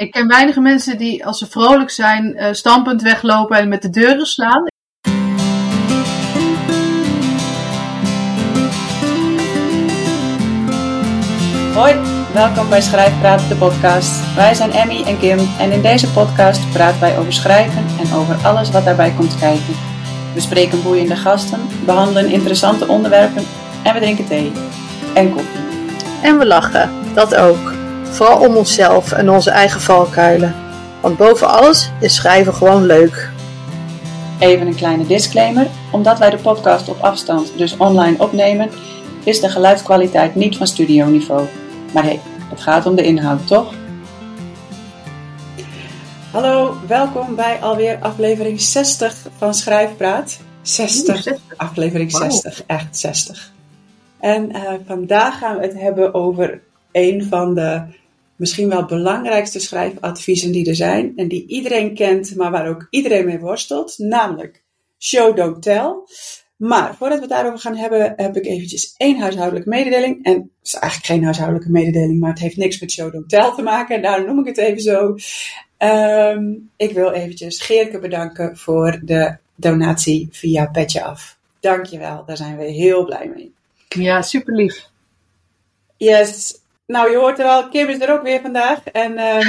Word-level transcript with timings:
Ik 0.00 0.10
ken 0.10 0.28
weinige 0.28 0.60
mensen 0.60 0.98
die 0.98 1.26
als 1.26 1.38
ze 1.38 1.46
vrolijk 1.46 1.90
zijn, 1.90 2.36
uh, 2.36 2.46
stampend 2.52 3.02
weglopen 3.02 3.58
en 3.58 3.68
met 3.68 3.82
de 3.82 3.90
deuren 3.90 4.26
slaan. 4.26 4.64
Hoi, 11.74 11.94
welkom 12.32 12.68
bij 12.68 12.80
Schrijfpraat, 12.80 13.48
de 13.48 13.56
podcast. 13.58 14.34
Wij 14.34 14.54
zijn 14.54 14.70
Emmy 14.70 15.02
en 15.02 15.18
Kim 15.18 15.38
en 15.58 15.70
in 15.70 15.82
deze 15.82 16.12
podcast 16.12 16.72
praten 16.72 17.00
wij 17.00 17.18
over 17.18 17.32
schrijven 17.32 17.84
en 17.98 18.12
over 18.14 18.46
alles 18.46 18.70
wat 18.70 18.84
daarbij 18.84 19.12
komt 19.16 19.38
kijken. 19.38 19.74
We 20.34 20.40
spreken 20.40 20.82
boeiende 20.82 21.16
gasten, 21.16 21.60
behandelen 21.84 22.30
interessante 22.30 22.88
onderwerpen 22.88 23.44
en 23.84 23.94
we 23.94 24.00
drinken 24.00 24.26
thee 24.26 24.52
en 25.14 25.30
koffie. 25.30 25.60
En 26.22 26.38
we 26.38 26.46
lachen, 26.46 26.90
dat 27.14 27.34
ook. 27.34 27.79
Vooral 28.10 28.48
om 28.48 28.56
onszelf 28.56 29.12
en 29.12 29.30
onze 29.30 29.50
eigen 29.50 29.80
valkuilen. 29.80 30.54
Want 31.00 31.16
boven 31.16 31.48
alles 31.48 31.90
is 32.00 32.14
schrijven 32.14 32.54
gewoon 32.54 32.86
leuk. 32.86 33.30
Even 34.38 34.66
een 34.66 34.74
kleine 34.74 35.06
disclaimer. 35.06 35.66
Omdat 35.92 36.18
wij 36.18 36.30
de 36.30 36.36
podcast 36.36 36.88
op 36.88 37.00
afstand, 37.00 37.52
dus 37.56 37.76
online 37.76 38.18
opnemen, 38.18 38.70
is 39.24 39.40
de 39.40 39.48
geluidskwaliteit 39.48 40.34
niet 40.34 40.56
van 40.56 40.66
studioniveau. 40.66 41.46
Maar 41.94 42.02
hé, 42.02 42.08
hey, 42.08 42.20
het 42.50 42.60
gaat 42.60 42.86
om 42.86 42.94
de 42.94 43.02
inhoud, 43.02 43.46
toch? 43.46 43.74
Hallo, 46.30 46.76
welkom 46.86 47.34
bij 47.34 47.58
alweer 47.60 47.98
aflevering 48.00 48.60
60 48.60 49.14
van 49.38 49.54
Schrijfpraat. 49.54 50.38
60, 50.62 51.26
aflevering 51.56 52.10
60, 52.10 52.62
echt 52.66 52.98
60. 52.98 53.52
En 54.20 54.56
uh, 54.56 54.72
vandaag 54.86 55.38
gaan 55.38 55.56
we 55.56 55.62
het 55.62 55.80
hebben 55.80 56.14
over 56.14 56.60
een 56.92 57.26
van 57.30 57.54
de 57.54 57.82
misschien 58.40 58.68
wel 58.68 58.84
belangrijkste 58.84 59.60
schrijfadviezen 59.60 60.52
die 60.52 60.68
er 60.68 60.74
zijn. 60.74 61.12
En 61.16 61.28
die 61.28 61.46
iedereen 61.46 61.94
kent, 61.94 62.36
maar 62.36 62.50
waar 62.50 62.68
ook 62.68 62.86
iedereen 62.90 63.24
mee 63.24 63.38
worstelt. 63.38 63.98
Namelijk 63.98 64.62
show, 64.98 65.36
don't 65.36 65.62
tell. 65.62 65.94
Maar 66.56 66.96
voordat 66.96 67.18
we 67.18 67.24
het 67.24 67.32
daarover 67.32 67.58
gaan 67.58 67.76
hebben, 67.76 68.12
heb 68.16 68.36
ik 68.36 68.46
eventjes 68.46 68.94
één 68.96 69.20
huishoudelijke 69.20 69.68
mededeling. 69.68 70.24
En 70.24 70.32
het 70.32 70.48
is 70.62 70.74
eigenlijk 70.74 71.12
geen 71.12 71.24
huishoudelijke 71.24 71.70
mededeling, 71.70 72.20
maar 72.20 72.30
het 72.30 72.38
heeft 72.38 72.56
niks 72.56 72.80
met 72.80 72.90
show, 72.90 73.12
don't 73.12 73.28
tell 73.28 73.52
te 73.56 73.62
maken. 73.62 73.96
En 73.96 74.02
daarom 74.02 74.26
noem 74.26 74.40
ik 74.40 74.46
het 74.46 74.58
even 74.58 74.80
zo. 74.80 75.16
Um, 75.78 76.70
ik 76.76 76.92
wil 76.92 77.12
eventjes 77.12 77.60
Geerke 77.60 77.98
bedanken 77.98 78.56
voor 78.56 79.00
de 79.04 79.36
donatie 79.54 80.28
via 80.30 80.66
Petje 80.66 81.02
Af. 81.02 81.38
Dankjewel, 81.60 82.24
daar 82.26 82.36
zijn 82.36 82.56
we 82.56 82.64
heel 82.64 83.04
blij 83.04 83.32
mee. 83.34 83.52
Ja, 83.88 84.22
super 84.22 84.54
lief. 84.54 84.88
Yes, 85.96 86.59
nou, 86.90 87.10
je 87.10 87.16
hoort 87.16 87.38
er 87.38 87.46
al, 87.46 87.68
Kim 87.68 87.88
is 87.88 88.00
er 88.00 88.12
ook 88.12 88.22
weer 88.22 88.40
vandaag. 88.40 88.84
En, 88.84 89.12
uh, 89.12 89.48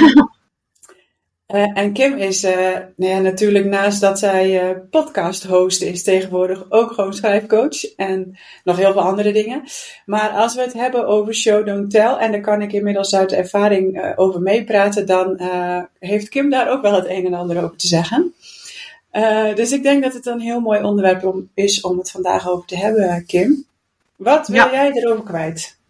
uh, 1.54 1.78
en 1.78 1.92
Kim 1.92 2.16
is 2.16 2.44
uh, 2.44 2.52
nou 2.96 3.12
ja, 3.12 3.18
natuurlijk 3.18 3.64
naast 3.64 4.00
dat 4.00 4.18
zij 4.18 4.70
uh, 4.70 4.78
podcast 4.90 5.44
host 5.44 5.82
is 5.82 6.02
tegenwoordig 6.02 6.64
ook 6.68 6.92
gewoon 6.92 7.14
schrijfcoach. 7.14 7.94
En 7.96 8.38
nog 8.64 8.76
heel 8.76 8.92
veel 8.92 9.02
andere 9.02 9.32
dingen. 9.32 9.62
Maar 10.06 10.30
als 10.30 10.54
we 10.54 10.60
het 10.60 10.72
hebben 10.72 11.06
over 11.06 11.34
show 11.34 11.66
don't 11.66 11.90
tell, 11.90 12.16
en 12.16 12.32
daar 12.32 12.40
kan 12.40 12.62
ik 12.62 12.72
inmiddels 12.72 13.14
uit 13.14 13.30
de 13.30 13.36
ervaring 13.36 14.14
over 14.16 14.40
meepraten, 14.40 15.06
dan 15.06 15.40
heeft 15.98 16.28
Kim 16.28 16.50
daar 16.50 16.70
ook 16.70 16.82
wel 16.82 16.94
het 16.94 17.08
een 17.08 17.26
en 17.26 17.34
ander 17.34 17.64
over 17.64 17.76
te 17.76 17.86
zeggen. 17.86 18.34
dus 19.54 19.72
ik 19.72 19.82
denk 19.82 20.02
dat 20.02 20.12
het 20.12 20.26
een 20.26 20.40
heel 20.40 20.60
mooi 20.60 20.82
onderwerp 20.82 21.24
om, 21.24 21.50
is 21.54 21.80
om 21.80 21.98
het 21.98 22.10
vandaag 22.10 22.48
over 22.48 22.66
te 22.66 22.76
hebben, 22.76 23.24
Kim. 23.26 23.64
Wat 24.16 24.48
wil 24.48 24.56
ja. 24.56 24.72
jij 24.72 24.90
erover 24.90 25.24
kwijt? 25.24 25.80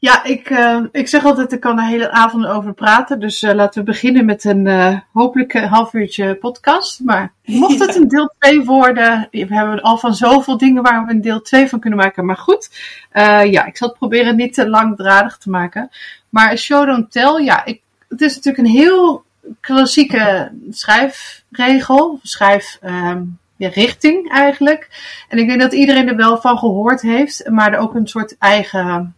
Ja, 0.00 0.24
ik, 0.24 0.50
uh, 0.50 0.84
ik 0.92 1.08
zeg 1.08 1.24
altijd, 1.24 1.52
ik 1.52 1.60
kan 1.60 1.76
de 1.76 1.84
hele 1.84 2.10
avond 2.10 2.46
over 2.46 2.72
praten. 2.72 3.20
Dus 3.20 3.42
uh, 3.42 3.52
laten 3.52 3.80
we 3.80 3.90
beginnen 3.90 4.24
met 4.24 4.44
een 4.44 4.66
uh, 4.66 4.98
hopelijk 5.12 5.54
een 5.54 5.68
half 5.68 5.94
uurtje 5.94 6.34
podcast. 6.34 7.00
Maar 7.00 7.32
mocht 7.44 7.78
het 7.78 7.96
een 7.96 8.08
deel 8.08 8.34
2 8.38 8.64
worden, 8.64 9.28
we 9.30 9.46
hebben 9.48 9.82
al 9.82 9.98
van 9.98 10.14
zoveel 10.14 10.56
dingen 10.56 10.82
waar 10.82 11.06
we 11.06 11.12
een 11.12 11.20
deel 11.20 11.42
2 11.42 11.68
van 11.68 11.80
kunnen 11.80 11.98
maken. 11.98 12.24
Maar 12.24 12.36
goed, 12.36 12.70
ja, 13.44 13.64
ik 13.64 13.76
zal 13.76 13.88
het 13.88 13.98
proberen 13.98 14.36
niet 14.36 14.54
te 14.54 14.68
langdradig 14.68 15.38
te 15.38 15.50
maken. 15.50 15.90
Maar 16.28 16.58
show 16.58 16.86
don't 16.86 17.12
tell, 17.12 17.42
ja, 17.42 17.64
ik, 17.64 17.80
het 18.08 18.20
is 18.20 18.34
natuurlijk 18.34 18.66
een 18.66 18.74
heel 18.74 19.24
klassieke 19.60 20.52
schrijfregel. 20.70 22.18
Schrijf... 22.22 22.78
Um, 22.84 23.38
ja, 23.56 23.68
richting 23.68 24.30
eigenlijk. 24.30 24.88
En 25.28 25.38
ik 25.38 25.46
denk 25.46 25.60
dat 25.60 25.72
iedereen 25.72 26.08
er 26.08 26.16
wel 26.16 26.40
van 26.40 26.58
gehoord 26.58 27.00
heeft, 27.00 27.48
maar 27.48 27.72
er 27.72 27.78
ook 27.78 27.94
een 27.94 28.08
soort 28.08 28.36
eigen 28.38 29.14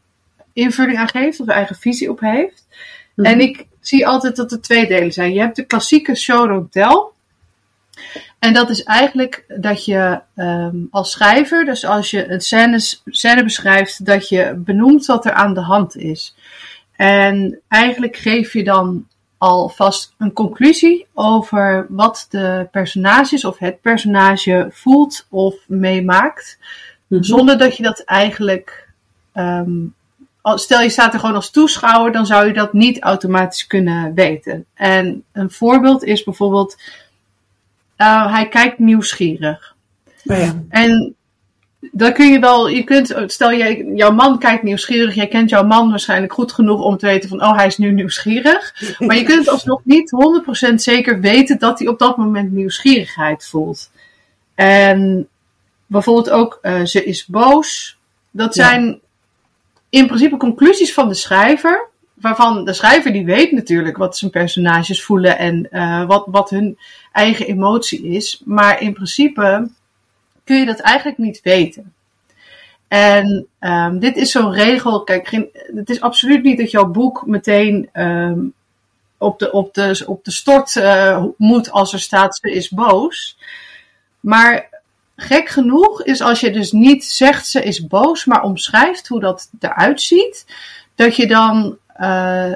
invulling 0.52 0.98
aan 0.98 1.08
geeft, 1.08 1.40
of 1.40 1.48
eigen 1.48 1.76
visie 1.76 2.10
op 2.10 2.20
heeft. 2.20 2.66
Mm 3.14 3.24
-hmm. 3.24 3.32
En 3.32 3.40
ik 3.40 3.66
zie 3.80 4.06
altijd 4.06 4.36
dat 4.36 4.52
er 4.52 4.60
twee 4.60 4.86
delen 4.86 5.12
zijn. 5.12 5.32
Je 5.32 5.40
hebt 5.40 5.56
de 5.56 5.64
klassieke 5.64 6.14
show 6.14 6.48
don't 6.48 6.72
tell. 6.72 7.10
En 8.38 8.54
dat 8.54 8.70
is 8.70 8.82
eigenlijk 8.82 9.44
dat 9.48 9.84
je 9.84 10.20
um, 10.36 10.88
als 10.90 11.10
schrijver, 11.10 11.64
dus 11.64 11.84
als 11.84 12.10
je 12.10 12.30
een 12.30 12.40
scène, 12.40 12.78
scène 13.04 13.42
beschrijft, 13.42 14.06
dat 14.06 14.28
je 14.28 14.54
benoemt 14.56 15.06
wat 15.06 15.24
er 15.24 15.32
aan 15.32 15.54
de 15.54 15.60
hand 15.60 15.96
is. 15.96 16.34
En 16.96 17.60
eigenlijk 17.68 18.16
geef 18.16 18.52
je 18.52 18.64
dan 18.64 19.06
alvast 19.38 20.14
een 20.18 20.32
conclusie 20.32 21.06
over 21.14 21.86
wat 21.88 22.26
de 22.30 22.68
personages 22.70 23.44
of 23.44 23.58
het 23.58 23.80
personage 23.80 24.68
voelt 24.70 25.26
of 25.30 25.54
meemaakt. 25.66 26.58
Mm 26.60 26.66
-hmm. 27.08 27.24
Zonder 27.24 27.58
dat 27.58 27.76
je 27.76 27.82
dat 27.82 28.00
eigenlijk 28.00 28.88
um, 29.34 29.94
stel 30.42 30.80
je 30.80 30.88
staat 30.88 31.14
er 31.14 31.20
gewoon 31.20 31.34
als 31.34 31.50
toeschouwer, 31.50 32.12
dan 32.12 32.26
zou 32.26 32.46
je 32.46 32.52
dat 32.52 32.72
niet 32.72 33.00
automatisch 33.00 33.66
kunnen 33.66 34.14
weten. 34.14 34.64
En 34.74 35.24
een 35.32 35.50
voorbeeld 35.50 36.04
is 36.04 36.22
bijvoorbeeld, 36.22 36.76
uh, 37.98 38.32
hij 38.32 38.48
kijkt 38.48 38.78
nieuwsgierig. 38.78 39.74
Oh 40.24 40.36
ja. 40.36 40.62
En 40.68 41.14
dan 41.80 42.12
kun 42.12 42.32
je 42.32 42.38
wel, 42.38 42.68
je 42.68 42.84
kunt, 42.84 43.14
stel 43.26 43.50
je, 43.50 43.92
jouw 43.94 44.10
man 44.10 44.38
kijkt 44.38 44.62
nieuwsgierig, 44.62 45.14
jij 45.14 45.28
kent 45.28 45.50
jouw 45.50 45.64
man 45.64 45.90
waarschijnlijk 45.90 46.32
goed 46.32 46.52
genoeg 46.52 46.80
om 46.80 46.96
te 46.96 47.06
weten 47.06 47.28
van, 47.28 47.42
oh 47.42 47.56
hij 47.56 47.66
is 47.66 47.78
nu 47.78 47.92
nieuwsgierig. 47.92 48.74
Maar 48.98 49.16
je 49.16 49.22
kunt 49.22 49.48
alsnog 49.48 49.80
niet 49.84 50.12
100% 50.70 50.74
zeker 50.74 51.20
weten 51.20 51.58
dat 51.58 51.78
hij 51.78 51.88
op 51.88 51.98
dat 51.98 52.16
moment 52.16 52.52
nieuwsgierigheid 52.52 53.46
voelt. 53.46 53.90
En 54.54 55.28
bijvoorbeeld 55.86 56.30
ook, 56.30 56.58
uh, 56.62 56.84
ze 56.84 57.04
is 57.04 57.26
boos. 57.26 57.96
Dat 58.30 58.54
zijn 58.54 58.84
ja 58.84 58.98
in 59.92 60.06
principe 60.06 60.36
conclusies 60.36 60.94
van 60.94 61.08
de 61.08 61.14
schrijver. 61.14 61.88
Waarvan 62.14 62.64
de 62.64 62.72
schrijver 62.72 63.12
die 63.12 63.24
weet 63.24 63.52
natuurlijk 63.52 63.96
wat 63.96 64.16
zijn 64.16 64.30
personages 64.30 65.04
voelen 65.04 65.38
en 65.38 65.68
uh, 65.70 66.06
wat, 66.06 66.24
wat 66.26 66.50
hun 66.50 66.78
eigen 67.12 67.46
emotie 67.46 68.02
is. 68.02 68.42
Maar 68.44 68.80
in 68.80 68.92
principe 68.92 69.68
kun 70.44 70.56
je 70.56 70.66
dat 70.66 70.80
eigenlijk 70.80 71.18
niet 71.18 71.40
weten. 71.42 71.92
En 72.88 73.46
um, 73.60 73.98
dit 73.98 74.16
is 74.16 74.30
zo'n 74.30 74.52
regel. 74.52 75.04
Kijk, 75.04 75.30
het 75.74 75.90
is 75.90 76.00
absoluut 76.00 76.42
niet 76.42 76.58
dat 76.58 76.70
jouw 76.70 76.86
boek 76.86 77.26
meteen 77.26 77.88
um, 77.92 78.52
op, 79.18 79.38
de, 79.38 79.52
op, 79.52 79.74
de, 79.74 80.02
op 80.06 80.24
de 80.24 80.30
stort 80.30 80.74
uh, 80.74 81.24
moet 81.36 81.70
als 81.70 81.92
er 81.92 82.00
staat 82.00 82.36
ze 82.36 82.52
is 82.52 82.68
boos. 82.68 83.38
Maar 84.20 84.71
gek 85.22 85.48
genoeg 85.48 86.02
is 86.02 86.20
als 86.20 86.40
je 86.40 86.50
dus 86.50 86.72
niet 86.72 87.04
zegt 87.04 87.46
ze 87.46 87.62
is 87.62 87.86
boos, 87.86 88.24
maar 88.24 88.42
omschrijft 88.42 89.08
hoe 89.08 89.20
dat 89.20 89.50
eruit 89.60 90.02
ziet, 90.02 90.46
dat 90.94 91.16
je 91.16 91.26
dan 91.26 91.78
uh, 92.00 92.54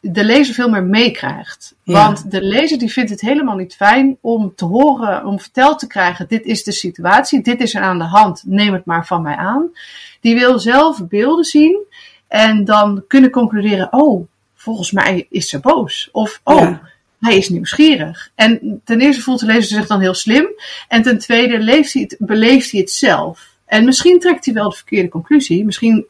de 0.00 0.24
lezer 0.24 0.54
veel 0.54 0.68
meer 0.68 0.84
meekrijgt. 0.84 1.74
Ja. 1.82 1.92
Want 1.92 2.30
de 2.30 2.42
lezer 2.42 2.78
die 2.78 2.92
vindt 2.92 3.10
het 3.10 3.20
helemaal 3.20 3.56
niet 3.56 3.74
fijn 3.74 4.18
om 4.20 4.52
te 4.54 4.64
horen, 4.64 5.24
om 5.24 5.40
verteld 5.40 5.78
te 5.78 5.86
krijgen, 5.86 6.28
dit 6.28 6.44
is 6.44 6.64
de 6.64 6.72
situatie, 6.72 7.42
dit 7.42 7.60
is 7.60 7.74
er 7.74 7.82
aan 7.82 7.98
de 7.98 8.04
hand, 8.04 8.42
neem 8.46 8.72
het 8.72 8.84
maar 8.84 9.06
van 9.06 9.22
mij 9.22 9.36
aan. 9.36 9.70
Die 10.20 10.34
wil 10.34 10.58
zelf 10.58 11.08
beelden 11.08 11.44
zien 11.44 11.84
en 12.28 12.64
dan 12.64 13.04
kunnen 13.08 13.30
concluderen, 13.30 13.92
oh, 13.92 14.28
volgens 14.54 14.92
mij 14.92 15.26
is 15.30 15.48
ze 15.48 15.60
boos. 15.60 16.08
Of, 16.12 16.40
oh, 16.44 16.60
ja 16.60 16.94
hij 17.20 17.36
is 17.36 17.48
nieuwsgierig. 17.48 18.30
En 18.34 18.80
ten 18.84 19.00
eerste 19.00 19.22
voelt 19.22 19.40
de 19.40 19.46
lezer 19.46 19.62
zich 19.62 19.86
dan 19.86 20.00
heel 20.00 20.14
slim. 20.14 20.48
En 20.88 21.02
ten 21.02 21.18
tweede 21.18 21.64
hij 21.64 21.86
het, 21.92 22.16
beleeft 22.18 22.70
hij 22.70 22.80
het 22.80 22.90
zelf. 22.90 23.54
En 23.66 23.84
misschien 23.84 24.20
trekt 24.20 24.44
hij 24.44 24.54
wel 24.54 24.70
de 24.70 24.76
verkeerde 24.76 25.08
conclusie. 25.08 25.64
Misschien 25.64 26.06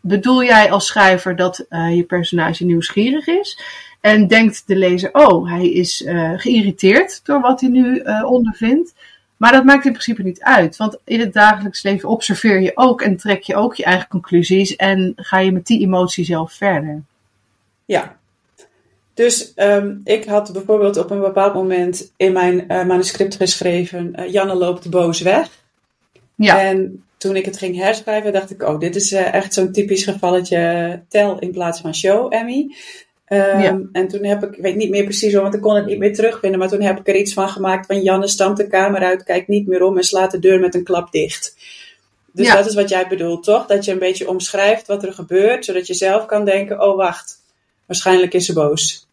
bedoel 0.00 0.44
jij 0.44 0.70
als 0.70 0.86
schrijver 0.86 1.36
dat 1.36 1.66
uh, 1.70 1.96
je 1.96 2.02
personage 2.02 2.64
nieuwsgierig 2.64 3.26
is. 3.26 3.60
En 4.00 4.26
denkt 4.26 4.62
de 4.66 4.76
lezer, 4.76 5.08
oh, 5.12 5.50
hij 5.50 5.68
is 5.68 6.02
uh, 6.02 6.32
geïrriteerd 6.36 7.20
door 7.24 7.40
wat 7.40 7.60
hij 7.60 7.70
nu 7.70 8.00
uh, 8.00 8.24
ondervindt. 8.24 8.94
Maar 9.36 9.52
dat 9.52 9.64
maakt 9.64 9.84
in 9.84 9.92
principe 9.92 10.22
niet 10.22 10.42
uit. 10.42 10.76
Want 10.76 10.98
in 11.04 11.20
het 11.20 11.32
dagelijks 11.32 11.82
leven 11.82 12.08
observeer 12.08 12.60
je 12.60 12.72
ook 12.74 13.02
en 13.02 13.16
trek 13.16 13.42
je 13.42 13.56
ook 13.56 13.74
je 13.74 13.84
eigen 13.84 14.08
conclusies. 14.08 14.76
En 14.76 15.12
ga 15.16 15.38
je 15.38 15.52
met 15.52 15.66
die 15.66 15.80
emotie 15.80 16.24
zelf 16.24 16.52
verder. 16.52 17.02
Ja, 17.84 18.16
dus 19.14 19.52
um, 19.56 20.00
ik 20.04 20.24
had 20.24 20.52
bijvoorbeeld 20.52 20.96
op 20.96 21.10
een 21.10 21.20
bepaald 21.20 21.54
moment 21.54 22.12
in 22.16 22.32
mijn 22.32 22.64
uh, 22.68 22.84
manuscript 22.84 23.36
geschreven: 23.36 24.12
uh, 24.18 24.32
Janne 24.32 24.54
loopt 24.54 24.90
boos 24.90 25.20
weg. 25.20 25.48
Ja. 26.34 26.60
En 26.60 27.04
toen 27.16 27.36
ik 27.36 27.44
het 27.44 27.58
ging 27.58 27.76
herschrijven, 27.76 28.32
dacht 28.32 28.50
ik: 28.50 28.62
Oh, 28.62 28.78
dit 28.78 28.96
is 28.96 29.12
uh, 29.12 29.34
echt 29.34 29.54
zo'n 29.54 29.72
typisch 29.72 30.04
gevalletje 30.04 31.02
tel 31.08 31.38
in 31.38 31.50
plaats 31.50 31.80
van 31.80 31.94
show, 31.94 32.34
Emmy. 32.34 32.74
Ehm, 33.24 33.82
en 33.92 34.08
toen 34.08 34.24
heb 34.24 34.42
ik, 34.44 34.56
ik 34.56 34.62
weet 34.62 34.76
niet 34.76 34.90
meer 34.90 35.04
precies 35.04 35.32
zo, 35.32 35.42
want 35.42 35.54
ik 35.54 35.60
kon 35.60 35.74
het 35.74 35.86
niet 35.86 35.98
meer 35.98 36.14
terugvinden. 36.14 36.58
Maar 36.58 36.68
toen 36.68 36.82
heb 36.82 36.98
ik 36.98 37.08
er 37.08 37.16
iets 37.16 37.32
van 37.32 37.48
gemaakt 37.48 37.86
van 37.86 38.02
Janne 38.02 38.28
stamt 38.28 38.56
de 38.56 38.66
kamer 38.66 39.02
uit, 39.02 39.24
kijkt 39.24 39.48
niet 39.48 39.66
meer 39.66 39.82
om 39.82 39.96
en 39.96 40.04
slaat 40.04 40.30
de 40.30 40.38
deur 40.38 40.60
met 40.60 40.74
een 40.74 40.84
klap 40.84 41.12
dicht. 41.12 41.56
Dus 42.32 42.52
dat 42.52 42.66
is 42.66 42.74
wat 42.74 42.88
jij 42.88 43.08
bedoelt, 43.08 43.44
toch? 43.44 43.66
Dat 43.66 43.84
je 43.84 43.92
een 43.92 43.98
beetje 43.98 44.28
omschrijft 44.28 44.86
wat 44.86 45.02
er 45.02 45.12
gebeurt, 45.12 45.64
zodat 45.64 45.86
je 45.86 45.94
zelf 45.94 46.26
kan 46.26 46.44
denken: 46.44 46.80
oh 46.80 46.96
wacht, 46.96 47.40
waarschijnlijk 47.86 48.34
is 48.34 48.46
ze 48.46 48.52
boos. 48.52 49.03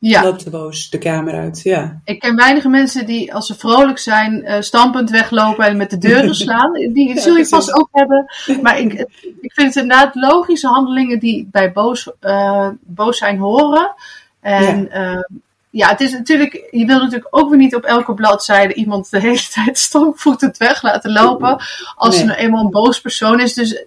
Ja. 0.00 0.22
Loopt 0.22 0.44
de 0.44 0.50
boos 0.50 0.90
de 0.90 0.98
kamer 0.98 1.34
uit, 1.34 1.62
ja. 1.62 2.00
Ik 2.04 2.20
ken 2.20 2.36
weinige 2.36 2.68
mensen 2.68 3.06
die, 3.06 3.34
als 3.34 3.46
ze 3.46 3.54
vrolijk 3.54 3.98
zijn, 3.98 4.44
uh, 4.44 4.60
stampend 4.60 5.10
weglopen 5.10 5.64
en 5.64 5.76
met 5.76 5.90
de 5.90 5.98
deuren 5.98 6.34
slaan. 6.44 6.72
Die 6.72 7.20
zul 7.20 7.36
je 7.36 7.46
vast 7.46 7.72
ook 7.72 7.88
hebben. 7.92 8.32
Maar 8.62 8.78
ik, 8.78 8.92
ik 9.40 9.52
vind 9.52 9.74
het 9.74 9.82
inderdaad 9.82 10.14
logische 10.14 10.68
handelingen 10.68 11.18
die 11.18 11.48
bij 11.50 11.72
boos, 11.72 12.10
uh, 12.20 12.68
boos 12.80 13.18
zijn 13.18 13.38
horen. 13.38 13.94
En 14.40 14.88
ja. 14.92 15.14
Uh, 15.14 15.22
ja, 15.70 15.88
het 15.88 16.00
is 16.00 16.12
natuurlijk, 16.12 16.68
je 16.70 16.86
wil 16.86 16.98
natuurlijk 16.98 17.36
ook 17.36 17.48
weer 17.48 17.58
niet 17.58 17.74
op 17.74 17.84
elke 17.84 18.14
bladzijde 18.14 18.74
iemand 18.74 19.10
de 19.10 19.20
hele 19.20 19.48
tijd 19.54 19.78
stampvoetend 19.78 20.56
weg 20.56 20.82
laten 20.82 21.12
lopen. 21.12 21.58
Als 21.94 22.14
nee. 22.14 22.20
er 22.20 22.26
nou 22.26 22.38
eenmaal 22.38 22.64
een 22.64 22.70
boos 22.70 23.00
persoon 23.00 23.40
is. 23.40 23.54
Dus 23.54 23.84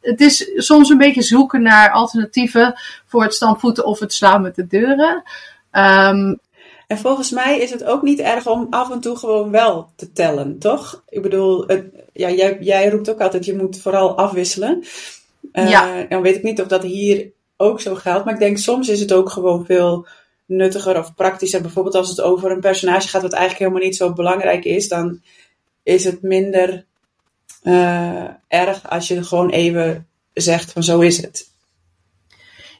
het 0.00 0.20
is 0.20 0.50
soms 0.56 0.88
een 0.88 0.98
beetje 0.98 1.22
zoeken 1.22 1.62
naar 1.62 1.90
alternatieven 1.90 2.74
voor 3.06 3.22
het 3.22 3.34
stampvoeten 3.34 3.84
of 3.84 4.00
het 4.00 4.12
slaan 4.12 4.42
met 4.42 4.54
de 4.54 4.66
deuren. 4.66 5.22
Um, 5.76 6.40
en 6.86 6.98
volgens 6.98 7.30
mij 7.30 7.58
is 7.58 7.70
het 7.70 7.84
ook 7.84 8.02
niet 8.02 8.20
erg 8.20 8.46
om 8.46 8.66
af 8.70 8.90
en 8.90 9.00
toe 9.00 9.16
gewoon 9.16 9.50
wel 9.50 9.90
te 9.96 10.12
tellen, 10.12 10.58
toch? 10.58 11.02
Ik 11.08 11.22
bedoel, 11.22 11.66
het, 11.66 11.84
ja, 12.12 12.30
jij, 12.30 12.58
jij 12.60 12.90
roept 12.90 13.10
ook 13.10 13.20
altijd, 13.20 13.44
je 13.44 13.56
moet 13.56 13.80
vooral 13.80 14.16
afwisselen. 14.16 14.84
Uh, 15.52 15.70
ja. 15.70 16.02
Dan 16.08 16.22
weet 16.22 16.36
ik 16.36 16.42
niet 16.42 16.60
of 16.60 16.66
dat 16.66 16.82
hier 16.82 17.30
ook 17.56 17.80
zo 17.80 17.94
geldt, 17.94 18.24
maar 18.24 18.34
ik 18.34 18.40
denk 18.40 18.58
soms 18.58 18.88
is 18.88 19.00
het 19.00 19.12
ook 19.12 19.30
gewoon 19.30 19.64
veel 19.64 20.06
nuttiger 20.46 20.98
of 20.98 21.14
praktischer. 21.14 21.60
Bijvoorbeeld 21.60 21.94
als 21.94 22.08
het 22.08 22.20
over 22.20 22.50
een 22.50 22.60
personage 22.60 23.08
gaat 23.08 23.22
wat 23.22 23.32
eigenlijk 23.32 23.62
helemaal 23.62 23.88
niet 23.88 23.96
zo 23.96 24.12
belangrijk 24.12 24.64
is, 24.64 24.88
dan 24.88 25.22
is 25.82 26.04
het 26.04 26.22
minder 26.22 26.84
uh, 27.62 28.28
erg 28.48 28.90
als 28.90 29.08
je 29.08 29.24
gewoon 29.24 29.50
even 29.50 30.06
zegt 30.32 30.72
van 30.72 30.82
zo 30.82 31.00
is 31.00 31.22
het. 31.22 31.50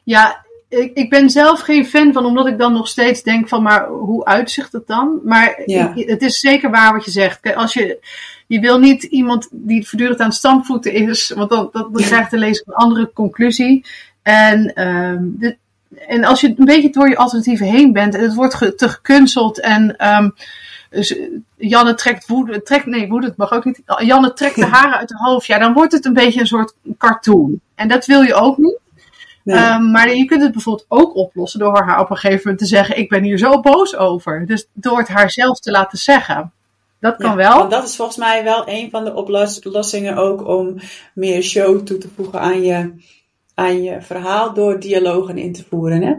Ja, 0.03 0.44
ik, 0.75 0.91
ik 0.93 1.09
ben 1.09 1.29
zelf 1.29 1.59
geen 1.59 1.85
fan 1.85 2.13
van, 2.13 2.25
omdat 2.25 2.47
ik 2.47 2.57
dan 2.57 2.73
nog 2.73 2.87
steeds 2.87 3.23
denk 3.23 3.47
van, 3.47 3.63
maar 3.63 3.87
hoe 3.87 4.25
uitzicht 4.25 4.71
het 4.71 4.87
dan? 4.87 5.19
Maar 5.23 5.61
het 5.95 6.21
is 6.21 6.39
zeker 6.39 6.71
waar 6.71 6.93
wat 6.93 7.05
je 7.05 7.11
zegt. 7.11 7.39
Kijk, 7.39 7.55
als 7.55 7.73
je, 7.73 7.99
je 8.47 8.59
wil 8.59 8.79
niet 8.79 9.03
iemand 9.03 9.47
die 9.51 9.87
voortdurend 9.87 10.19
aan 10.19 10.31
stampvoeten 10.31 10.93
is, 10.93 11.29
want 11.35 11.49
dan, 11.49 11.69
dan, 11.71 11.89
dan 11.91 12.01
krijgt 12.01 12.31
de 12.31 12.37
lezer 12.37 12.63
een 12.67 12.73
andere 12.73 13.11
conclusie. 13.13 13.85
En, 14.21 14.87
um, 14.87 15.35
de, 15.39 15.57
en 16.07 16.23
als 16.23 16.41
je 16.41 16.53
een 16.57 16.65
beetje 16.65 16.89
door 16.89 17.09
je 17.09 17.17
alternatieven 17.17 17.67
heen 17.67 17.93
bent 17.93 18.15
en 18.15 18.21
het 18.21 18.33
wordt 18.33 18.53
ge, 18.53 18.75
te 18.75 18.89
gekunsteld 18.89 19.59
en 19.59 20.07
um, 20.07 20.33
dus 20.89 21.15
Janne 21.57 21.93
trekt 21.93 22.27
woede, 22.27 22.61
trekt, 22.61 22.85
nee, 22.85 23.07
woede, 23.07 23.27
het 23.27 23.37
mag 23.37 23.51
ook 23.51 23.65
niet. 23.65 23.81
Janne 23.99 24.33
trekt 24.33 24.55
de 24.55 24.65
haren 24.65 24.97
uit 24.97 25.11
haar 25.11 25.27
hoofd. 25.27 25.45
Ja, 25.45 25.59
dan 25.59 25.73
wordt 25.73 25.91
het 25.91 26.05
een 26.05 26.13
beetje 26.13 26.39
een 26.39 26.47
soort 26.47 26.73
cartoon. 26.97 27.59
En 27.75 27.87
dat 27.87 28.05
wil 28.05 28.21
je 28.21 28.33
ook 28.33 28.57
niet. 28.57 28.79
Um, 29.45 29.91
maar 29.91 30.15
je 30.15 30.25
kunt 30.25 30.41
het 30.41 30.51
bijvoorbeeld 30.51 30.85
ook 30.87 31.15
oplossen 31.15 31.59
door 31.59 31.83
haar 31.83 31.99
op 31.99 32.09
een 32.09 32.15
gegeven 32.15 32.41
moment 32.43 32.59
te 32.59 32.65
zeggen: 32.65 32.97
Ik 32.97 33.09
ben 33.09 33.23
hier 33.23 33.37
zo 33.37 33.59
boos 33.59 33.95
over. 33.95 34.45
Dus 34.45 34.67
door 34.73 34.97
het 34.97 35.07
haar 35.07 35.31
zelf 35.31 35.59
te 35.59 35.71
laten 35.71 35.97
zeggen. 35.97 36.53
Dat 36.99 37.15
kan 37.17 37.35
wel. 37.35 37.57
Want 37.57 37.71
dat 37.71 37.87
is 37.87 37.95
volgens 37.95 38.17
mij 38.17 38.43
wel 38.43 38.63
een 38.65 38.89
van 38.89 39.03
de 39.03 39.13
oplossingen 39.13 40.17
ook 40.17 40.47
om 40.47 40.75
meer 41.13 41.41
show 41.41 41.79
toe 41.79 41.97
te 41.97 42.09
voegen 42.15 42.39
aan 42.39 42.61
je, 42.61 42.93
aan 43.53 43.83
je 43.83 44.01
verhaal 44.01 44.53
door 44.53 44.79
dialogen 44.79 45.37
in 45.37 45.53
te 45.53 45.63
voeren. 45.69 46.01
Hè? 46.01 46.13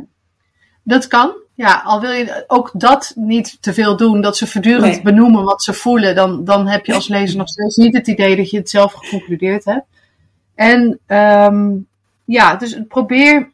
Dat 0.83 1.07
kan. 1.07 1.33
Ja, 1.55 1.83
al 1.85 2.01
wil 2.01 2.11
je 2.11 2.45
ook 2.47 2.71
dat 2.73 3.13
niet 3.15 3.63
te 3.63 3.75
veel 3.75 3.97
doen, 3.97 4.21
dat 4.21 4.37
ze 4.37 4.47
voortdurend 4.47 4.93
nee. 4.93 5.03
benoemen 5.03 5.45
wat 5.45 5.63
ze 5.63 5.73
voelen, 5.73 6.15
dan, 6.15 6.45
dan 6.45 6.67
heb 6.67 6.87
je 6.87 6.95
als 6.95 7.09
lezer 7.09 7.39
nog 7.39 7.49
steeds 7.49 7.77
niet 7.77 7.97
het 7.97 8.07
idee 8.07 8.37
dat 8.37 8.51
je 8.51 8.57
het 8.57 8.71
zelf 8.71 8.93
geconcludeerd 8.93 9.65
hebt. 9.65 9.87
En 10.55 11.01
um, 11.07 11.87
ja, 12.27 12.57
dus 12.57 12.79
probeer. 12.89 13.51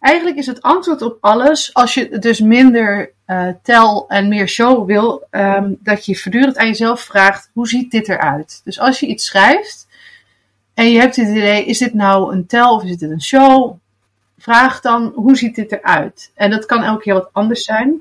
Eigenlijk 0.00 0.36
is 0.36 0.46
het 0.46 0.62
antwoord 0.62 1.02
op 1.02 1.18
alles, 1.20 1.74
als 1.74 1.94
je 1.94 2.18
dus 2.18 2.40
minder 2.40 3.12
uh, 3.26 3.48
tel 3.62 4.08
en 4.08 4.28
meer 4.28 4.48
show 4.48 4.86
wil, 4.86 5.26
um, 5.30 5.78
dat 5.80 6.06
je 6.06 6.16
voortdurend 6.16 6.56
aan 6.56 6.66
jezelf 6.66 7.00
vraagt: 7.00 7.50
hoe 7.52 7.68
ziet 7.68 7.90
dit 7.90 8.08
eruit? 8.08 8.60
Dus 8.64 8.80
als 8.80 9.00
je 9.00 9.06
iets 9.06 9.26
schrijft 9.26 9.86
en 10.74 10.90
je 10.90 11.00
hebt 11.00 11.16
het 11.16 11.28
idee: 11.28 11.64
is 11.64 11.78
dit 11.78 11.94
nou 11.94 12.32
een 12.32 12.46
tel 12.46 12.74
of 12.74 12.84
is 12.84 12.96
dit 12.96 13.10
een 13.10 13.22
show? 13.22 13.76
Vraag 14.38 14.80
dan: 14.80 15.12
hoe 15.14 15.36
ziet 15.36 15.54
dit 15.54 15.72
eruit? 15.72 16.30
En 16.34 16.50
dat 16.50 16.66
kan 16.66 16.82
elke 16.82 17.02
keer 17.02 17.14
wat 17.14 17.30
anders 17.32 17.64
zijn. 17.64 18.00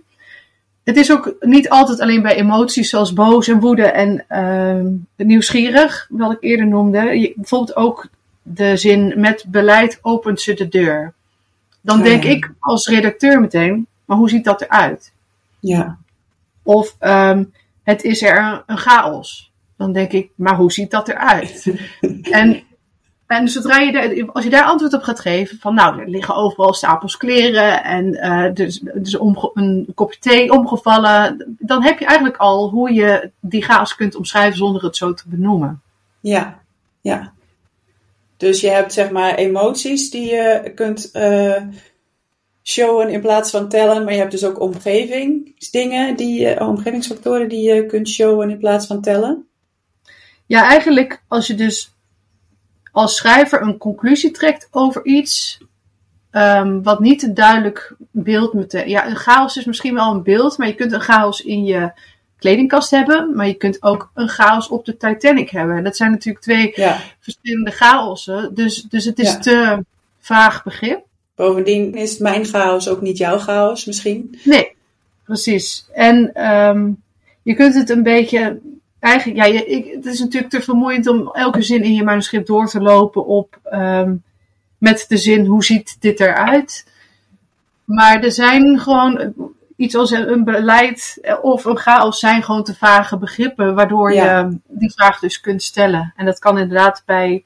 Het 0.84 0.98
is 0.98 1.12
ook 1.12 1.36
niet 1.40 1.70
altijd 1.70 2.00
alleen 2.00 2.22
bij 2.22 2.36
emoties 2.36 2.90
zoals 2.90 3.14
boos 3.14 3.48
en 3.48 3.60
woede 3.60 3.86
en 3.86 4.26
uh, 4.30 5.26
nieuwsgierig, 5.28 6.08
wat 6.10 6.32
ik 6.32 6.38
eerder 6.40 6.68
noemde. 6.68 7.20
Je, 7.20 7.34
bijvoorbeeld 7.36 7.76
ook 7.76 8.08
de 8.54 8.78
zin 8.78 9.14
met 9.16 9.46
beleid 9.48 10.00
opent 10.02 10.42
ze 10.42 10.54
de 10.54 10.68
deur. 10.68 11.14
Dan 11.82 12.02
denk 12.02 12.24
ik 12.24 12.52
als 12.60 12.88
redacteur 12.88 13.40
meteen, 13.42 13.88
maar 14.06 14.18
hoe 14.18 14.30
ziet 14.30 14.44
dat 14.44 14.62
eruit? 14.62 15.14
Ja. 15.60 15.98
Of 16.64 16.96
um, 17.00 17.54
het 17.84 18.04
is 18.04 18.22
er 18.22 18.38
een, 18.38 18.62
een, 18.66 18.78
chaos. 18.78 19.52
Dan 19.78 19.94
denk 19.94 20.12
ik, 20.12 20.30
maar 20.36 20.56
hoe 20.56 20.72
ziet 20.72 20.92
dat 20.92 21.08
eruit? 21.08 21.74
en, 22.22 22.64
en 23.28 23.48
zodra 23.48 23.78
je, 23.78 23.92
daar, 23.92 24.32
als 24.32 24.44
je 24.44 24.50
daar 24.50 24.64
antwoord 24.64 24.94
op 24.94 25.02
gaat 25.02 25.20
geven, 25.20 25.58
van 25.60 25.74
nou, 25.74 26.00
er 26.02 26.10
liggen 26.10 26.36
overal 26.36 26.74
stapels 26.74 27.18
kleren 27.18 27.84
en 27.84 28.06
uh, 28.06 28.54
dus, 28.54 28.80
dus 28.80 29.18
omge, 29.18 29.52
een 29.54 29.92
kopje 29.96 30.20
thee 30.20 30.52
omgevallen, 30.52 31.56
dan 31.60 31.84
heb 31.84 32.00
je 32.00 32.06
eigenlijk 32.06 32.38
al 32.38 32.70
hoe 32.70 32.94
je 32.94 33.32
die 33.40 33.64
chaos 33.64 33.96
kunt 33.96 34.16
omschrijven 34.16 34.58
zonder 34.58 34.84
het 34.84 34.96
zo 34.96 35.14
te 35.14 35.24
benoemen. 35.28 35.82
Ja, 36.20 36.60
ja. 37.02 37.36
Dus 38.38 38.62
je 38.62 38.70
hebt 38.70 38.94
zeg 38.94 39.12
maar 39.12 39.36
emoties 39.36 40.10
die 40.10 40.30
je 40.30 40.72
kunt 40.76 41.10
uh, 41.14 41.62
showen 42.64 43.10
in 43.10 43.22
plaats 43.22 43.52
van 43.52 43.70
tellen. 43.70 44.04
Maar 44.04 44.14
je 44.14 44.20
hebt 44.20 44.32
dus 44.32 44.46
ook 44.46 44.60
omgevingsdingen, 44.60 46.16
die, 46.16 46.56
uh, 46.56 46.68
omgevingsfactoren 46.68 47.50
die 47.50 47.74
je 47.74 47.86
kunt 47.86 48.10
showen 48.10 48.50
in 48.50 48.58
plaats 48.58 48.88
van 48.88 49.02
tellen. 49.02 49.48
Ja, 50.46 50.70
eigenlijk 50.70 51.24
als 51.28 51.48
je 51.48 51.56
dus 51.56 51.96
als 52.92 53.16
schrijver 53.16 53.62
een 53.62 53.78
conclusie 53.78 54.32
trekt 54.32 54.68
over 54.72 55.06
iets. 55.06 55.58
Um, 56.32 56.84
wat 56.84 57.00
niet 57.00 57.24
een 57.24 57.34
duidelijk 57.34 57.96
beeld 58.12 58.54
meteen. 58.54 58.90
Ja, 58.90 59.08
een 59.08 59.16
chaos 59.16 59.58
is 59.58 59.66
misschien 59.66 59.94
wel 59.94 60.12
een 60.12 60.24
beeld, 60.24 60.58
maar 60.58 60.68
je 60.68 60.76
kunt 60.76 60.92
een 60.92 61.02
chaos 61.02 61.42
in 61.42 61.64
je 61.64 61.92
kledingkast 62.38 62.92
hebben, 62.92 63.36
maar 63.36 63.48
je 63.48 63.54
kunt 63.54 63.84
ook 63.84 64.12
een 64.14 64.30
chaos 64.30 64.68
op 64.68 64.86
de 64.86 64.98
Titanic 64.98 65.50
hebben. 65.50 65.78
En 65.78 65.84
dat 65.84 65.98
zijn 65.98 66.12
natuurlijk 66.12 66.44
twee 66.44 66.72
ja. 66.76 67.00
verschillende 67.20 67.72
chaossen. 67.72 68.54
Dus, 68.54 68.82
dus 68.82 69.06
het 69.06 69.20
is 69.20 69.32
ja. 69.32 69.38
te 69.40 69.86
vaag 70.20 70.64
begrip. 70.64 71.06
Bovendien 71.36 71.94
is 71.94 72.18
mijn 72.18 72.46
chaos 72.46 72.90
ook 72.90 73.02
niet 73.02 73.18
jouw 73.18 73.38
chaos 73.38 73.86
misschien. 73.86 74.40
Nee, 74.44 74.76
precies. 75.24 75.86
En 75.94 76.46
um, 76.52 77.02
je 77.42 77.54
kunt 77.54 77.76
het 77.76 77.90
een 77.90 78.04
beetje. 78.04 78.60
Eigenlijk, 79.00 79.40
ja, 79.40 79.46
je, 79.46 79.66
ik, 79.66 79.94
het 79.94 80.06
is 80.06 80.20
natuurlijk 80.20 80.52
te 80.52 80.62
vermoeiend 80.62 81.08
om 81.08 81.30
elke 81.34 81.62
zin 81.62 81.84
in 81.84 81.94
je 81.94 82.04
manuscript 82.04 82.48
door 82.48 82.68
te 82.68 82.82
lopen 82.82 83.26
op 83.26 83.60
um, 83.74 84.24
met 84.78 85.06
de 85.08 85.18
zin 85.18 85.46
hoe 85.46 85.64
ziet 85.64 85.98
dit 86.00 86.20
eruit. 86.20 86.86
Maar 87.84 88.24
er 88.24 88.32
zijn 88.32 88.80
gewoon 88.80 89.34
iets 89.78 89.96
als 89.96 90.12
een 90.12 90.44
beleid 90.44 91.28
of 91.42 91.66
een 91.66 91.78
chaos 91.78 92.20
zijn 92.20 92.44
gewoon 92.44 92.64
te 92.64 92.76
vage 92.76 93.18
begrippen, 93.18 93.76
waardoor 93.76 94.14
ja. 94.14 94.40
je 94.40 94.58
die 94.68 94.92
vraag 94.92 95.20
dus 95.20 95.40
kunt 95.40 95.64
stellen. 95.64 96.14
En 96.16 96.26
dat 96.26 96.40
kan 96.40 96.58
inderdaad 96.58 97.04
bij, 97.06 97.44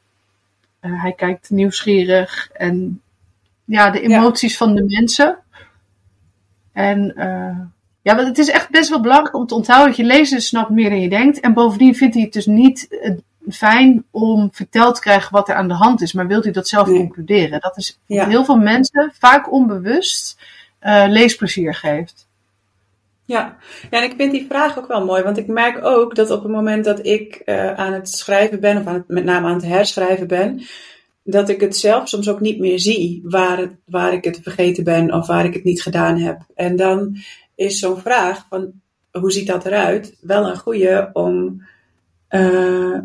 uh, 0.82 1.02
hij 1.02 1.14
kijkt 1.14 1.50
nieuwsgierig 1.50 2.50
en 2.54 3.02
ja, 3.66 3.90
de 3.90 4.02
emoties 4.02 4.52
ja. 4.52 4.58
van 4.58 4.76
de 4.76 4.84
mensen. 4.84 5.38
En 6.74 7.14
uh, 7.18 7.66
ja, 8.02 8.16
want 8.16 8.28
het 8.28 8.38
is 8.38 8.50
echt 8.50 8.70
best 8.70 8.90
wel 8.90 9.02
belangrijk 9.02 9.36
om 9.36 9.48
te 9.48 9.56
onthouden 9.56 9.88
dat 9.88 9.98
je 9.98 10.14
lezer 10.14 10.42
snapt 10.42 10.70
meer 10.70 10.90
dan 10.90 11.02
je 11.02 11.10
denkt. 11.10 11.40
En 11.40 11.54
bovendien 11.54 11.96
vindt 11.96 12.14
hij 12.14 12.24
het 12.24 12.34
dus 12.34 12.46
niet 12.46 12.88
fijn 13.50 14.04
om 14.12 14.50
verteld 14.52 14.96
te 14.96 15.02
krijgen 15.02 15.34
wat 15.34 15.50
er 15.50 15.56
aan 15.56 15.68
de 15.68 15.74
hand 15.74 16.02
is, 16.02 16.14
maar 16.14 16.28
wilt 16.28 16.44
hij 16.44 16.54
dat 16.54 16.68
zelf 16.68 16.88
nee. 16.88 16.98
concluderen. 16.98 17.60
Dat 17.60 17.78
is 17.78 18.00
ja. 18.06 18.28
heel 18.28 18.46
veel 18.46 18.58
mensen, 18.58 19.12
vaak 19.20 19.52
onbewust, 19.52 20.40
uh, 20.82 21.06
leesplezier 21.08 21.74
geeft. 21.76 22.30
Ja. 23.26 23.58
ja, 23.92 24.02
en 24.02 24.04
ik 24.04 24.14
vind 24.18 24.32
die 24.32 24.46
vraag 24.50 24.78
ook 24.78 24.88
wel 24.88 25.06
mooi, 25.06 25.24
want 25.24 25.38
ik 25.38 25.48
merk 25.48 25.86
ook 25.86 26.16
dat 26.16 26.32
op 26.32 26.44
het 26.44 26.52
moment 26.52 26.86
dat 26.86 27.06
ik 27.06 27.42
uh, 27.46 27.74
aan 27.74 27.94
het 27.94 28.10
schrijven 28.10 28.60
ben, 28.60 28.78
of 28.78 29.02
met 29.08 29.24
name 29.24 29.48
aan 29.48 29.54
het 29.54 29.66
herschrijven 29.66 30.28
ben, 30.28 30.62
dat 31.24 31.50
ik 31.50 31.62
het 31.62 31.78
zelf 31.78 32.08
soms 32.08 32.30
ook 32.30 32.40
niet 32.40 32.60
meer 32.60 32.80
zie 32.80 33.22
waar, 33.24 33.70
waar 33.86 34.14
ik 34.14 34.24
het 34.24 34.40
vergeten 34.44 34.84
ben 34.84 35.14
of 35.14 35.28
waar 35.28 35.46
ik 35.46 35.54
het 35.54 35.64
niet 35.64 35.82
gedaan 35.82 36.18
heb. 36.18 36.42
En 36.56 36.76
dan 36.76 37.18
is 37.56 37.80
zo'n 37.80 37.98
vraag 37.98 38.46
van 38.50 38.72
hoe 39.12 39.32
ziet 39.32 39.48
dat 39.48 39.66
eruit 39.66 40.18
wel 40.22 40.50
een 40.50 40.58
goede 40.58 41.10
om 41.14 41.64
uh, 42.30 42.98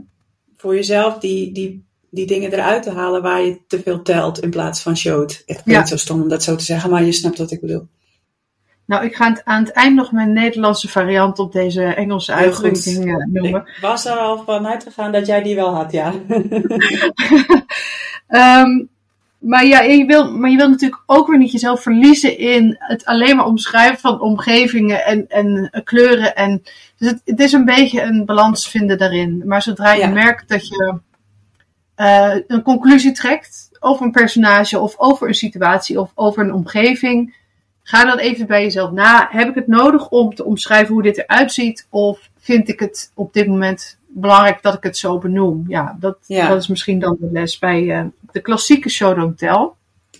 voor 0.56 0.74
jezelf 0.74 1.18
die, 1.18 1.52
die 1.52 1.85
die 2.16 2.26
dingen 2.26 2.52
eruit 2.52 2.82
te 2.82 2.90
halen 2.90 3.22
waar 3.22 3.40
je 3.42 3.58
te 3.66 3.80
veel 3.82 4.02
telt 4.02 4.40
in 4.42 4.50
plaats 4.50 4.82
van 4.82 4.96
showt. 4.96 5.42
Het 5.46 5.62
klinkt 5.62 5.66
Ja. 5.66 5.84
zo 5.86 5.96
stom 5.96 6.22
om 6.22 6.28
dat 6.28 6.42
zo 6.42 6.56
te 6.56 6.64
zeggen, 6.64 6.90
maar 6.90 7.04
je 7.04 7.12
snapt 7.12 7.38
wat 7.38 7.50
ik 7.50 7.60
bedoel. 7.60 7.86
Nou, 8.86 9.04
ik 9.04 9.14
ga 9.14 9.28
het 9.28 9.44
aan 9.44 9.62
het 9.64 9.72
eind 9.72 9.94
nog 9.94 10.12
mijn 10.12 10.32
Nederlandse 10.32 10.88
variant 10.88 11.38
op 11.38 11.52
deze 11.52 11.82
Engelse 11.84 12.34
Heel 12.34 12.44
uitdrukking 12.44 13.04
eh, 13.08 13.26
noemen. 13.32 13.60
Ik 13.60 13.78
was 13.80 14.04
er 14.06 14.12
al 14.16 14.42
van 14.44 14.66
uitgegaan 14.66 15.12
dat 15.12 15.26
jij 15.26 15.42
die 15.42 15.54
wel 15.54 15.74
had, 15.74 15.92
ja. 15.92 16.12
Ehm, 18.26 18.84
maar 19.38 19.66
ja, 19.66 19.80
je 19.80 20.04
wil, 20.04 20.32
maar 20.32 20.50
je 20.50 20.56
wil 20.56 20.68
natuurlijk 20.68 21.02
ook 21.06 21.26
weer 21.28 21.38
niet 21.38 21.52
jezelf 21.52 21.82
verliezen 21.82 22.38
in 22.38 22.76
het 22.78 23.04
alleen 23.04 23.36
maar 23.36 23.46
omschrijven 23.46 23.98
van 23.98 24.20
omgevingen 24.20 25.04
en, 25.04 25.28
en 25.28 25.68
eh, 25.70 25.84
kleuren. 25.84 26.34
En, 26.36 26.62
dus 26.98 27.08
het, 27.10 27.20
het 27.24 27.40
is 27.40 27.52
een 27.52 27.64
beetje 27.64 28.02
een 28.02 28.24
balans 28.24 28.68
vinden 28.68 28.98
daarin. 28.98 29.42
Maar 29.46 29.62
zodra 29.62 29.92
je 29.92 30.00
Ja. 30.00 30.08
merkt 30.08 30.48
dat 30.48 30.68
je 30.68 30.98
eh, 31.96 32.36
een 32.46 32.62
conclusie 32.62 33.12
trekt 33.12 33.68
over 33.80 34.04
een 34.06 34.12
personage 34.12 34.80
of 34.80 34.94
over 34.96 35.28
een 35.28 35.34
situatie 35.34 36.00
of 36.00 36.12
over 36.14 36.44
een 36.44 36.54
omgeving, 36.54 37.36
ga 37.82 38.04
dan 38.04 38.18
even 38.18 38.46
bij 38.46 38.62
jezelf 38.62 38.90
na. 38.90 39.28
Heb 39.30 39.48
ik 39.48 39.54
het 39.54 39.66
nodig 39.66 40.08
om 40.08 40.34
te 40.34 40.44
omschrijven 40.44 40.94
hoe 40.94 41.02
dit 41.02 41.18
eruit 41.18 41.52
ziet? 41.52 41.86
Of 41.90 42.30
vind 42.38 42.68
ik 42.68 42.80
het 42.80 43.10
op 43.14 43.32
dit 43.32 43.46
moment 43.46 43.98
belangrijk 44.06 44.62
dat 44.62 44.74
ik 44.74 44.82
het 44.82 44.96
zo 44.96 45.18
benoem? 45.18 45.64
Ja, 45.68 45.96
dat, 46.00 46.16
Ja. 46.26 46.48
dat 46.48 46.60
is 46.60 46.68
misschien 46.68 46.98
dan 46.98 47.16
de 47.20 47.28
les 47.32 47.58
bij 47.58 47.90
eh, 47.90 48.04
de 48.32 48.40
klassieke 48.40 48.88
show 48.88 49.36
tell. 49.36 49.70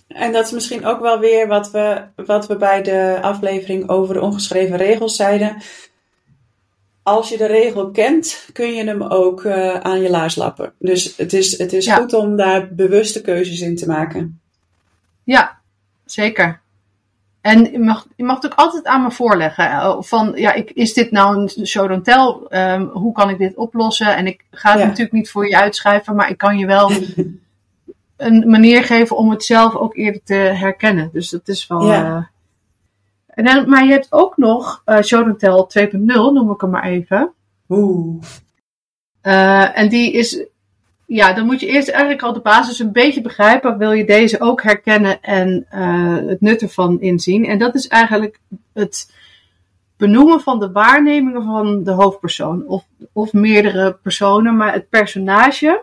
En 0.07 0.31
dat 0.31 0.45
is 0.45 0.51
misschien 0.51 0.85
ook 0.85 0.99
wel 0.99 1.19
weer 1.19 1.47
wat 1.47 1.71
we, 1.71 2.01
wat 2.15 2.47
we 2.47 2.55
bij 2.55 2.81
de 2.83 3.17
aflevering 3.21 3.89
over 3.89 4.13
de 4.13 4.21
ongeschreven 4.21 4.77
regels 4.77 5.15
zeiden. 5.15 5.57
Als 7.07 7.29
je 7.29 7.37
de 7.37 7.45
regel 7.45 7.91
kent, 7.91 8.49
kun 8.53 8.73
je 8.73 8.83
hem 8.83 9.01
ook 9.01 9.43
eh, 9.43 9.73
aan 9.73 10.01
je 10.01 10.09
laars 10.09 10.35
lappen. 10.35 10.73
Dus 10.79 11.17
het 11.17 11.33
is, 11.33 11.57
het 11.57 11.73
is 11.73 11.85
Ja. 11.85 11.95
goed 11.95 12.13
om 12.13 12.35
daar 12.35 12.67
bewuste 12.73 13.21
keuzes 13.21 13.59
in 13.61 13.75
te 13.75 13.87
maken. 13.87 14.39
Ja, 15.23 15.57
zeker. 16.05 16.59
En 17.41 17.71
je 17.71 17.79
mag, 17.79 18.07
je 18.15 18.23
mag 18.23 18.35
het 18.35 18.45
ook 18.45 18.57
altijd 18.59 18.85
aan 18.85 19.01
me 19.03 19.11
voorleggen. 19.11 19.65
eh, 19.69 19.95
Van, 19.99 20.31
ja, 20.35 20.53
ik, 20.53 20.71
is 20.71 20.93
dit 20.93 21.11
nou 21.11 21.37
een 21.55 21.67
show 21.67 21.87
don't 21.89 22.03
tell? 22.03 22.35
Ehm, 22.49 22.81
hoe 22.83 23.13
kan 23.13 23.29
ik 23.29 23.37
dit 23.37 23.55
oplossen? 23.55 24.15
En 24.15 24.27
ik 24.27 24.45
ga 24.51 24.71
het 24.71 24.79
Ja. 24.79 24.85
natuurlijk 24.85 25.13
niet 25.15 25.29
voor 25.31 25.47
je 25.47 25.57
uitschrijven, 25.57 26.15
maar 26.15 26.29
ik 26.29 26.37
kan 26.37 26.57
je 26.57 26.65
wel 26.65 26.91
een 28.17 28.49
manier 28.49 28.83
geven 28.83 29.17
om 29.17 29.29
het 29.29 29.43
zelf 29.43 29.75
ook 29.75 29.95
eerder 29.95 30.21
te 30.23 30.33
herkennen. 30.33 31.09
Dus 31.13 31.29
dat 31.29 31.47
is 31.47 31.67
wel... 31.67 31.85
Ja. 31.91 32.05
eh, 32.05 32.23
en 33.37 33.43
dan, 33.43 33.69
maar 33.69 33.85
je 33.85 33.91
hebt 33.91 34.11
ook 34.11 34.37
nog 34.37 34.81
eh 34.85 35.01
don't 35.01 35.39
tell 35.39 35.87
2.0, 35.87 35.97
noem 36.05 36.51
ik 36.51 36.61
hem 36.61 36.69
maar 36.69 36.83
even. 36.83 37.33
Oeh. 37.69 38.23
Eh, 39.21 39.77
en 39.77 39.89
die 39.89 40.11
is, 40.11 40.45
ja, 41.05 41.33
dan 41.33 41.45
moet 41.45 41.59
je 41.59 41.67
eerst 41.67 41.89
eigenlijk 41.89 42.21
al 42.21 42.33
de 42.33 42.39
basis 42.39 42.79
een 42.79 42.91
beetje 42.91 43.21
begrijpen. 43.21 43.77
Wil 43.77 43.91
je 43.91 44.05
deze 44.05 44.39
ook 44.39 44.63
herkennen 44.63 45.21
en 45.21 45.65
eh, 45.69 46.15
het 46.15 46.41
nut 46.41 46.61
ervan 46.61 47.01
inzien? 47.01 47.45
En 47.45 47.57
dat 47.57 47.75
is 47.75 47.87
eigenlijk 47.87 48.39
het 48.73 49.13
benoemen 49.97 50.41
van 50.41 50.59
de 50.59 50.71
waarnemingen 50.71 51.43
van 51.43 51.83
de 51.83 51.91
hoofdpersoon. 51.91 52.67
Of, 52.67 52.85
of 53.13 53.33
meerdere 53.33 53.93
personen, 53.93 54.55
maar 54.55 54.73
het 54.73 54.89
personage, 54.89 55.81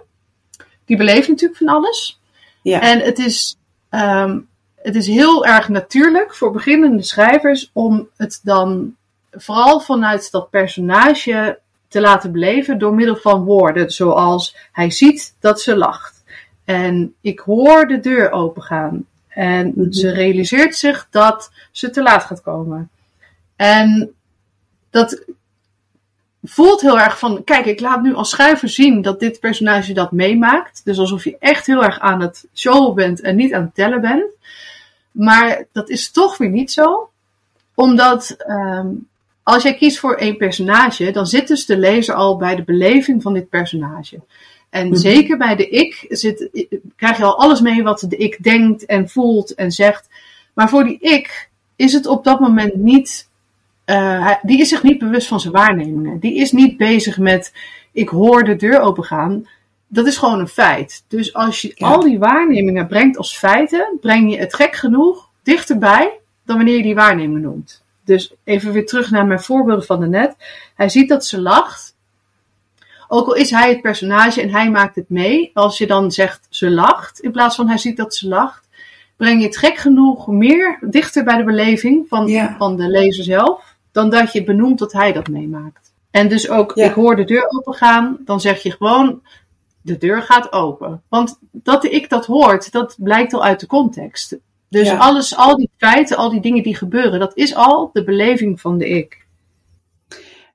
die 0.84 0.96
beleeft 0.96 1.28
natuurlijk 1.28 1.58
van 1.58 1.68
alles. 1.68 2.20
Ja. 2.62 2.80
En 2.80 3.00
het 3.00 3.18
is, 3.18 3.58
ehm, 3.88 4.38
het 4.85 4.97
is 4.97 5.07
heel 5.07 5.47
erg 5.47 5.69
natuurlijk 5.69 6.35
voor 6.35 6.53
beginnende 6.53 7.03
schrijvers 7.03 7.71
om 7.73 8.09
het 8.17 8.41
dan 8.43 8.95
vooral 9.31 9.81
vanuit 9.81 10.31
dat 10.31 10.50
personage 10.50 11.59
te 11.88 12.00
laten 12.00 12.33
beleven 12.33 12.79
door 12.79 12.95
middel 12.95 13.17
van 13.17 13.45
woorden, 13.45 13.91
zoals 13.91 14.57
hij 14.73 14.91
ziet 14.91 15.35
dat 15.41 15.61
ze 15.61 15.76
lacht. 15.76 16.23
En 16.64 17.14
ik 17.21 17.38
hoor 17.38 17.87
de 17.87 18.00
deur 18.00 18.31
opengaan. 18.31 19.07
En 19.29 19.73
Mhm. 19.75 19.93
ze 19.93 20.11
realiseert 20.12 20.76
zich 20.76 21.07
dat 21.11 21.50
ze 21.71 21.91
te 21.91 22.03
laat 22.03 22.25
gaat 22.25 22.43
komen. 22.43 22.91
En 23.57 24.14
dat 24.91 25.25
voelt 26.43 26.81
heel 26.81 26.99
erg 27.00 27.19
van, 27.19 27.45
kijk, 27.45 27.67
ik 27.67 27.81
laat 27.81 28.03
nu 28.03 28.14
als 28.14 28.31
schrijver 28.31 28.69
zien 28.69 29.03
dat 29.03 29.21
dit 29.21 29.41
personage 29.41 29.93
dat 29.93 30.12
meemaakt. 30.12 30.81
Dus 30.85 30.99
alsof 30.99 31.25
je 31.25 31.37
echt 31.38 31.67
heel 31.67 31.85
erg 31.85 32.00
aan 32.00 32.21
het 32.21 32.47
showen 32.55 32.95
bent 32.95 33.21
en 33.21 33.37
niet 33.37 33.53
aan 33.55 33.62
het 33.62 33.75
tellen 33.75 34.00
bent. 34.00 34.33
Maar 35.14 35.64
dat 35.73 35.88
is 35.88 36.11
toch 36.11 36.37
weer 36.38 36.50
niet 36.50 36.73
zo. 36.73 37.09
Omdat 37.75 38.30
ehm, 38.38 38.88
als 39.42 39.62
jij 39.62 39.75
kiest 39.75 39.99
voor 39.99 40.14
één 40.14 40.37
personage, 40.37 41.11
dan 41.11 41.26
zit 41.26 41.49
dus 41.49 41.66
de 41.66 41.76
lezer 41.78 42.14
al 42.14 42.37
bij 42.37 42.56
de 42.56 42.62
beleving 42.64 43.23
van 43.23 43.33
dit 43.35 43.49
personage. 43.49 44.21
En 44.71 44.87
Mhm. 44.88 44.97
zeker 44.97 45.37
bij 45.37 45.56
de 45.56 45.68
ik 45.68 46.04
zit, 46.09 46.68
krijg 46.97 47.16
je 47.16 47.25
al 47.25 47.38
alles 47.38 47.61
mee 47.61 47.83
wat 47.83 48.06
de 48.09 48.16
ik 48.16 48.42
denkt 48.42 48.85
en 48.87 49.09
voelt 49.09 49.54
en 49.54 49.73
zegt. 49.73 50.09
Maar 50.54 50.68
voor 50.68 50.85
die 50.85 50.99
ik 51.00 51.49
is 51.76 51.92
het 51.92 52.06
op 52.06 52.25
dat 52.25 52.40
moment 52.40 52.75
niet. 52.75 53.28
eh, 53.85 54.30
die 54.42 54.61
is 54.61 54.68
zich 54.68 54.83
niet 54.83 54.99
bewust 54.99 55.26
van 55.28 55.40
zijn 55.40 55.52
waarnemingen. 55.52 56.18
Die 56.18 56.35
is 56.37 56.52
niet 56.52 56.76
bezig 56.76 57.18
met 57.18 57.52
ik 57.92 58.09
hoor 58.09 58.44
de 58.44 58.56
deur 58.56 58.80
opengaan. 58.80 59.47
Dat 59.94 60.06
is 60.06 60.16
gewoon 60.16 60.38
een 60.40 60.48
feit. 60.48 61.04
Dus 61.08 61.34
als 61.34 61.60
je 61.62 61.72
Ja. 61.74 61.86
al 61.88 62.00
die 62.00 62.18
waarnemingen 62.18 62.86
brengt 62.86 63.16
als 63.16 63.38
feiten, 63.38 63.98
breng 64.00 64.30
je 64.30 64.38
het 64.38 64.54
gek 64.54 64.76
genoeg 64.76 65.30
dichterbij 65.42 66.18
dan 66.44 66.56
wanneer 66.56 66.76
je 66.76 66.82
die 66.82 66.94
waarneming 66.94 67.42
noemt. 67.42 67.82
Dus 68.04 68.34
even 68.44 68.72
weer 68.72 68.86
terug 68.86 69.10
naar 69.10 69.26
mijn 69.26 69.40
voorbeelden 69.40 69.84
van 69.84 70.10
net. 70.10 70.34
Hij 70.74 70.88
ziet 70.88 71.08
dat 71.08 71.26
ze 71.26 71.40
lacht. 71.40 71.94
Ook 73.08 73.26
al 73.26 73.34
is 73.34 73.50
hij 73.50 73.68
het 73.68 73.80
personage 73.82 74.40
en 74.42 74.50
hij 74.50 74.70
maakt 74.70 74.94
het 74.94 75.08
mee. 75.08 75.50
Als 75.54 75.78
je 75.78 75.86
dan 75.86 76.12
zegt 76.12 76.46
ze 76.50 76.70
lacht, 76.70 77.20
in 77.20 77.32
plaats 77.32 77.56
van 77.56 77.68
hij 77.68 77.78
ziet 77.78 77.96
dat 77.96 78.14
ze 78.14 78.28
lacht, 78.28 78.68
breng 79.16 79.40
je 79.40 79.46
het 79.46 79.56
gek 79.56 79.76
genoeg 79.76 80.26
meer 80.26 80.78
dichter 80.80 81.24
bij 81.24 81.36
de 81.36 81.44
beleving 81.44 82.06
van, 82.08 82.26
Ja. 82.26 82.54
van 82.58 82.76
de 82.76 82.88
lezer 82.88 83.24
zelf. 83.24 83.74
Dan 83.92 84.10
dat 84.10 84.32
je 84.32 84.44
benoemt 84.44 84.78
dat 84.78 84.92
hij 84.92 85.12
dat 85.12 85.28
meemaakt. 85.28 85.92
En 86.10 86.28
dus 86.28 86.48
ook, 86.48 86.72
Ja. 86.74 86.84
ik 86.84 86.92
hoor 86.92 87.16
de 87.16 87.24
deur 87.24 87.46
opengaan. 87.50 88.16
Dan 88.24 88.40
zeg 88.40 88.62
je 88.62 88.70
gewoon, 88.70 89.22
de 89.85 89.99
deur 89.99 90.23
gaat 90.23 90.53
open. 90.53 91.03
Want 91.09 91.38
dat 91.53 91.85
ik 91.85 92.09
dat 92.09 92.26
hoort, 92.26 92.73
dat 92.73 92.97
blijkt 92.99 93.33
al 93.35 93.45
uit 93.45 93.61
de 93.61 93.67
context. 93.67 94.37
Dus 94.69 94.88
Ja. 94.88 94.97
alles, 94.97 95.37
al 95.37 95.57
die 95.57 95.71
feiten, 95.76 96.17
al 96.17 96.31
die 96.31 96.41
dingen 96.41 96.62
die 96.62 96.76
gebeuren, 96.76 97.19
dat 97.21 97.37
is 97.37 97.55
al 97.55 97.91
de 97.93 98.05
beleving 98.05 98.61
van 98.61 98.79
de 98.79 98.88
ik. 98.88 99.26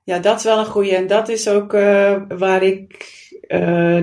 Ja, 0.02 0.18
dat 0.18 0.38
is 0.38 0.44
wel 0.44 0.58
een 0.58 0.66
goeie. 0.66 0.94
En 0.96 1.06
dat 1.06 1.28
is 1.28 1.48
ook 1.48 1.72
eh, 1.74 2.16
waar 2.28 2.62
ik 2.62 3.08
eh, 3.48 4.00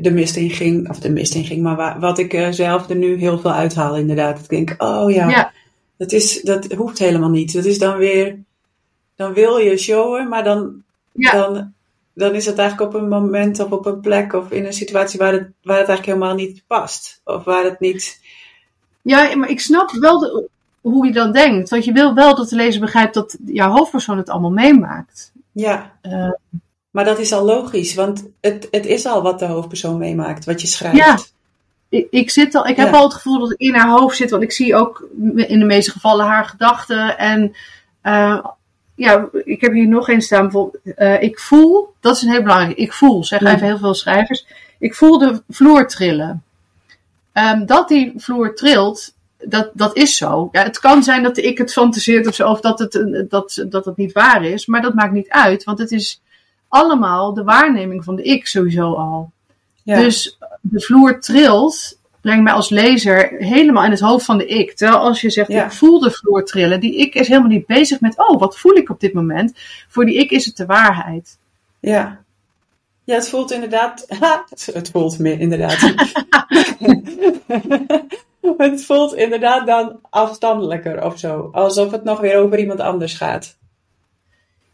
de 0.00 0.10
mist 0.12 0.36
in 0.36 0.50
ging. 0.50 0.88
Of 0.90 0.98
de 0.98 1.10
mist 1.10 1.34
in 1.34 1.44
ging, 1.44 1.62
maar 1.62 1.76
waar, 1.76 2.00
wat 2.00 2.18
ik 2.18 2.32
eh, 2.32 2.48
zelf 2.50 2.88
er 2.88 2.96
nu 2.96 3.16
heel 3.16 3.38
veel 3.38 3.52
uithaal 3.52 3.96
inderdaad. 3.96 4.38
Ik 4.38 4.48
denk, 4.48 4.74
oh 4.82 5.10
ja, 5.10 5.28
Ja. 5.28 5.52
Dat, 5.96 6.12
is, 6.12 6.40
dat 6.42 6.72
hoeft 6.72 6.98
helemaal 6.98 7.30
niet. 7.30 7.52
Dat 7.52 7.64
is 7.64 7.78
dan 7.78 7.96
weer, 7.96 8.38
dan 9.16 9.32
wil 9.32 9.56
je 9.56 9.76
showen, 9.76 10.28
maar 10.28 10.44
dan, 10.44 10.82
Ja. 11.12 11.32
dan, 11.32 11.73
dan 12.14 12.34
is 12.34 12.46
het 12.46 12.58
eigenlijk 12.58 12.94
op 12.94 13.00
een 13.02 13.08
moment 13.08 13.60
of 13.60 13.70
op 13.70 13.86
een 13.86 14.00
plek 14.00 14.32
of 14.32 14.50
in 14.50 14.64
een 14.64 14.72
situatie 14.72 15.18
waar 15.18 15.32
het, 15.32 15.42
waar 15.62 15.78
het 15.78 15.88
eigenlijk 15.88 16.06
helemaal 16.18 16.34
niet 16.34 16.62
past. 16.66 17.20
Of 17.24 17.44
waar 17.44 17.64
het 17.64 17.80
niet, 17.80 18.20
Ja, 19.02 19.36
maar 19.36 19.48
ik 19.48 19.60
snap 19.60 19.90
wel 19.90 20.18
de- 20.18 20.48
hoe 20.80 21.06
je 21.06 21.12
dan 21.12 21.32
denkt. 21.32 21.70
Want 21.70 21.84
je 21.84 21.92
wil 21.92 22.14
wel 22.14 22.34
dat 22.34 22.48
de 22.48 22.56
lezer 22.56 22.80
begrijpt 22.80 23.14
dat 23.14 23.36
jouw 23.46 23.70
hoofdpersoon 23.70 24.16
het 24.16 24.28
allemaal 24.30 24.50
meemaakt. 24.50 25.32
ja. 25.52 25.92
Eh, 26.00 26.30
Maar 26.90 27.04
dat 27.04 27.18
is 27.18 27.32
al 27.32 27.44
logisch, 27.44 27.94
want 27.94 28.24
het, 28.40 28.68
het 28.70 28.86
is 28.86 29.06
al 29.06 29.22
wat 29.22 29.38
de 29.38 29.46
hoofdpersoon 29.46 29.98
meemaakt, 29.98 30.44
wat 30.44 30.60
je 30.60 30.66
schrijft. 30.66 30.96
Ja. 30.96 31.18
ik, 31.88 32.06
ik, 32.10 32.30
zit 32.30 32.54
al, 32.54 32.66
ik 32.66 32.76
heb 32.76 32.92
al 32.94 33.02
het 33.04 33.14
gevoel 33.14 33.38
dat 33.38 33.50
ik 33.52 33.58
in 33.58 33.74
haar 33.74 33.88
hoofd 33.98 34.16
zit. 34.16 34.30
Want 34.30 34.42
ik 34.42 34.52
zie 34.52 34.74
ook 34.76 35.08
in 35.34 35.58
de 35.58 35.64
meeste 35.64 35.90
gevallen 35.90 36.26
haar 36.26 36.44
gedachten. 36.44 37.18
En 37.18 37.54
eh, 38.00 38.44
ja, 38.94 39.28
ik 39.44 39.60
heb 39.60 39.72
hier 39.72 39.88
nog 39.88 40.08
een 40.08 40.22
staan. 40.22 40.42
Bijvoorbeeld, 40.42 40.96
eh, 40.96 41.22
ik 41.22 41.38
voel, 41.38 41.94
dat 42.00 42.16
is 42.16 42.22
een 42.22 42.30
heel 42.30 42.42
belangrijk. 42.42 42.76
Ik 42.76 42.92
voel, 42.92 43.24
zeggen 43.24 43.46
even 43.46 43.66
heel 43.66 43.78
veel 43.78 43.94
schrijvers. 43.94 44.46
Ik 44.78 44.94
voel 44.94 45.18
de 45.18 45.42
vloer 45.48 45.88
trillen. 45.88 46.42
Ehm, 47.32 47.66
dat 47.66 47.88
die 47.88 48.12
vloer 48.16 48.54
trilt, 48.54 49.14
dat, 49.38 49.70
dat 49.72 49.96
is 49.96 50.16
zo. 50.16 50.48
Ja, 50.52 50.62
het 50.62 50.78
kan 50.78 51.02
zijn 51.02 51.22
dat 51.22 51.36
ik 51.36 51.58
het 51.58 51.72
fantaseert 51.72 52.26
of 52.26 52.34
zo, 52.34 52.48
of 52.48 52.60
dat 52.60 52.78
het, 52.78 52.94
eh, 52.94 53.22
dat, 53.28 53.64
dat 53.68 53.84
het 53.84 53.96
niet 53.96 54.12
waar 54.12 54.44
is. 54.44 54.66
Maar 54.66 54.82
dat 54.82 54.94
maakt 54.94 55.12
niet 55.12 55.28
uit, 55.28 55.64
want 55.64 55.78
het 55.78 55.90
is 55.90 56.22
allemaal 56.68 57.34
de 57.34 57.44
waarneming 57.44 58.04
van 58.04 58.16
de 58.16 58.22
ik 58.22 58.46
sowieso 58.46 58.94
al. 58.94 59.30
Ja. 59.82 59.98
Dus 59.98 60.38
de 60.60 60.80
vloer 60.80 61.20
trilt, 61.20 61.98
brengt 62.24 62.42
mij 62.42 62.52
als 62.52 62.68
lezer 62.68 63.32
helemaal 63.38 63.84
in 63.84 63.90
het 63.90 64.00
hoofd 64.00 64.24
van 64.24 64.38
de 64.38 64.46
ik. 64.46 64.72
Terwijl 64.72 64.98
als 64.98 65.20
je 65.20 65.30
zegt, 65.30 65.48
Ja. 65.48 65.64
ik 65.64 65.72
voel 65.72 66.00
de 66.00 66.10
vloer 66.10 66.44
trillen, 66.44 66.80
die 66.80 66.96
ik 66.96 67.14
is 67.14 67.28
helemaal 67.28 67.48
niet 67.48 67.66
bezig 67.66 68.00
met, 68.00 68.18
oh, 68.18 68.40
wat 68.40 68.58
voel 68.58 68.72
ik 68.72 68.90
op 68.90 69.00
dit 69.00 69.12
moment? 69.12 69.52
Voor 69.88 70.04
die 70.04 70.14
ik 70.18 70.30
is 70.30 70.46
het 70.46 70.56
de 70.56 70.66
waarheid. 70.66 71.38
Ja. 71.80 72.20
Ja, 73.04 73.14
het 73.14 73.28
voelt 73.28 73.52
inderdaad. 73.52 74.06
het 74.72 74.90
voelt 74.92 75.18
meer 75.18 75.40
inderdaad. 75.40 75.80
het 78.58 78.84
voelt 78.84 79.14
inderdaad 79.14 79.66
dan 79.66 79.98
afstandelijker 80.10 81.04
of 81.04 81.18
zo. 81.18 81.48
Alsof 81.52 81.90
het 81.90 82.04
nog 82.04 82.20
weer 82.20 82.36
over 82.36 82.58
iemand 82.58 82.80
anders 82.80 83.14
gaat. 83.14 83.56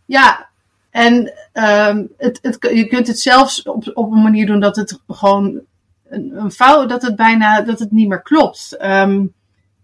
Ja, 0.04 0.48
en 0.90 1.32
ehm, 1.52 2.04
het, 2.16 2.38
het, 2.42 2.56
je 2.72 2.86
kunt 2.86 3.06
het 3.06 3.20
zelfs 3.20 3.62
op, 3.62 3.90
op 3.94 4.12
een 4.12 4.22
manier 4.22 4.46
doen 4.46 4.60
dat 4.60 4.76
het 4.76 5.00
gewoon 5.08 5.60
een, 6.10 6.32
een 6.34 6.50
fout, 6.50 6.88
dat 6.88 7.02
het 7.02 7.16
bijna 7.16 7.62
dat 7.62 7.78
het 7.78 7.90
niet 7.90 8.08
meer 8.08 8.22
klopt. 8.22 8.76
Ehm, 8.76 9.24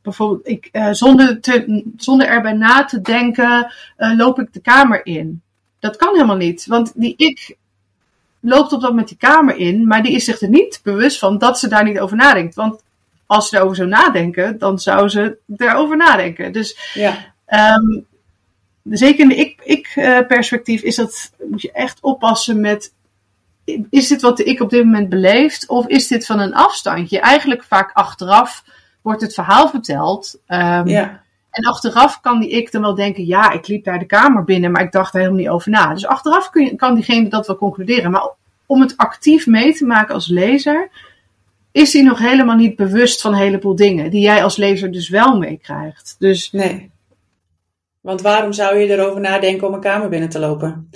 bijvoorbeeld, 0.03 0.49
ik, 0.49 0.69
uh, 0.73 0.89
zonder, 0.93 1.41
te, 1.41 1.85
zonder 1.97 2.27
erbij 2.27 2.53
na 2.53 2.85
te 2.85 3.01
denken, 3.01 3.73
uh, 3.99 4.17
loop 4.17 4.41
ik 4.41 4.53
de 4.53 4.61
kamer 4.61 5.07
in. 5.07 5.43
Dat 5.79 5.97
kan 5.97 6.13
helemaal 6.13 6.37
niet, 6.37 6.67
want 6.67 6.93
die 6.95 7.15
ik 7.17 7.57
loopt 8.41 8.73
op 8.73 8.81
dat 8.81 8.95
met 8.95 9.09
die 9.09 9.17
kamer 9.17 9.57
in, 9.57 9.87
maar 9.87 10.03
die 10.03 10.13
is 10.13 10.25
zich 10.25 10.41
er 10.41 10.49
niet 10.49 10.81
bewust 10.83 11.19
van 11.19 11.39
dat 11.39 11.59
ze 11.59 11.69
daar 11.69 11.85
niet 11.85 11.99
over 11.99 12.17
nadenkt. 12.17 12.55
Want 12.55 12.83
als 13.27 13.49
ze 13.49 13.57
erover 13.57 13.77
zou 13.77 13.89
nadenken, 13.89 14.59
dan 14.59 14.79
zou 14.79 15.09
ze 15.09 15.39
erover 15.57 15.97
nadenken. 15.97 16.53
Dus 16.53 16.93
ja. 16.95 17.35
Um, 17.77 18.07
zeker 18.83 19.21
in 19.21 19.29
de 19.29 19.55
ik-perspectief 19.65 20.81
ik, 20.81 20.87
is 20.87 20.97
dat, 20.97 21.33
moet 21.49 21.63
je 21.63 21.73
echt 21.73 22.01
oppassen 22.01 22.61
met 22.61 22.93
is 23.91 24.09
dit 24.09 24.23
wat 24.23 24.37
de 24.37 24.45
ik 24.45 24.61
op 24.61 24.71
dit 24.71 24.85
moment 24.85 25.09
beleeft? 25.09 25.69
Of 25.69 25.87
is 25.87 26.09
dit 26.09 26.27
van 26.27 26.41
een 26.41 26.55
afstandje? 26.55 27.21
Eigenlijk 27.21 27.65
vaak 27.65 27.91
achteraf 27.93 28.65
wordt 29.03 29.21
het 29.21 29.35
verhaal 29.35 29.69
verteld. 29.69 30.41
Um, 30.49 30.89
ja. 30.89 31.25
En 31.51 31.65
achteraf 31.65 32.21
kan 32.21 32.41
die 32.41 32.51
ik 32.51 32.73
dan 32.73 32.83
wel 32.83 32.95
denken, 32.95 33.27
ja, 33.27 33.51
ik 33.51 33.67
liep 33.69 33.85
daar 33.85 33.99
de 33.99 34.07
kamer 34.07 34.45
binnen, 34.45 34.71
maar 34.71 34.83
ik 34.83 34.93
dacht 34.93 35.15
er 35.15 35.21
helemaal 35.21 35.41
niet 35.41 35.49
over 35.49 35.71
na. 35.71 35.95
Dus 35.95 36.07
achteraf 36.07 36.51
kun 36.51 36.65
je, 36.65 36.77
kan 36.77 36.95
diegene 36.95 37.29
dat 37.29 37.47
wel 37.47 37.57
concluderen. 37.57 38.11
Maar 38.11 38.31
om 38.67 38.81
het 38.81 38.97
actief 38.97 39.47
mee 39.47 39.75
te 39.75 39.85
maken 39.85 40.15
als 40.15 40.29
lezer, 40.29 40.91
is 41.73 41.93
hij 41.93 42.03
nog 42.03 42.19
helemaal 42.19 42.57
niet 42.57 42.77
bewust 42.77 43.21
van 43.21 43.33
een 43.33 43.39
heleboel 43.39 43.77
dingen, 43.77 44.11
die 44.11 44.21
jij 44.21 44.43
als 44.43 44.57
lezer 44.57 44.93
dus 44.93 45.09
wel 45.09 45.39
meekrijgt. 45.39 46.17
Dus, 46.19 46.53
nee. 46.53 46.91
Want 48.01 48.21
waarom 48.21 48.53
zou 48.53 48.77
je 48.79 48.89
erover 48.89 49.21
nadenken 49.21 49.67
om 49.67 49.75
een 49.75 49.81
kamer 49.81 50.09
binnen 50.09 50.29
te 50.29 50.39
lopen? 50.39 50.91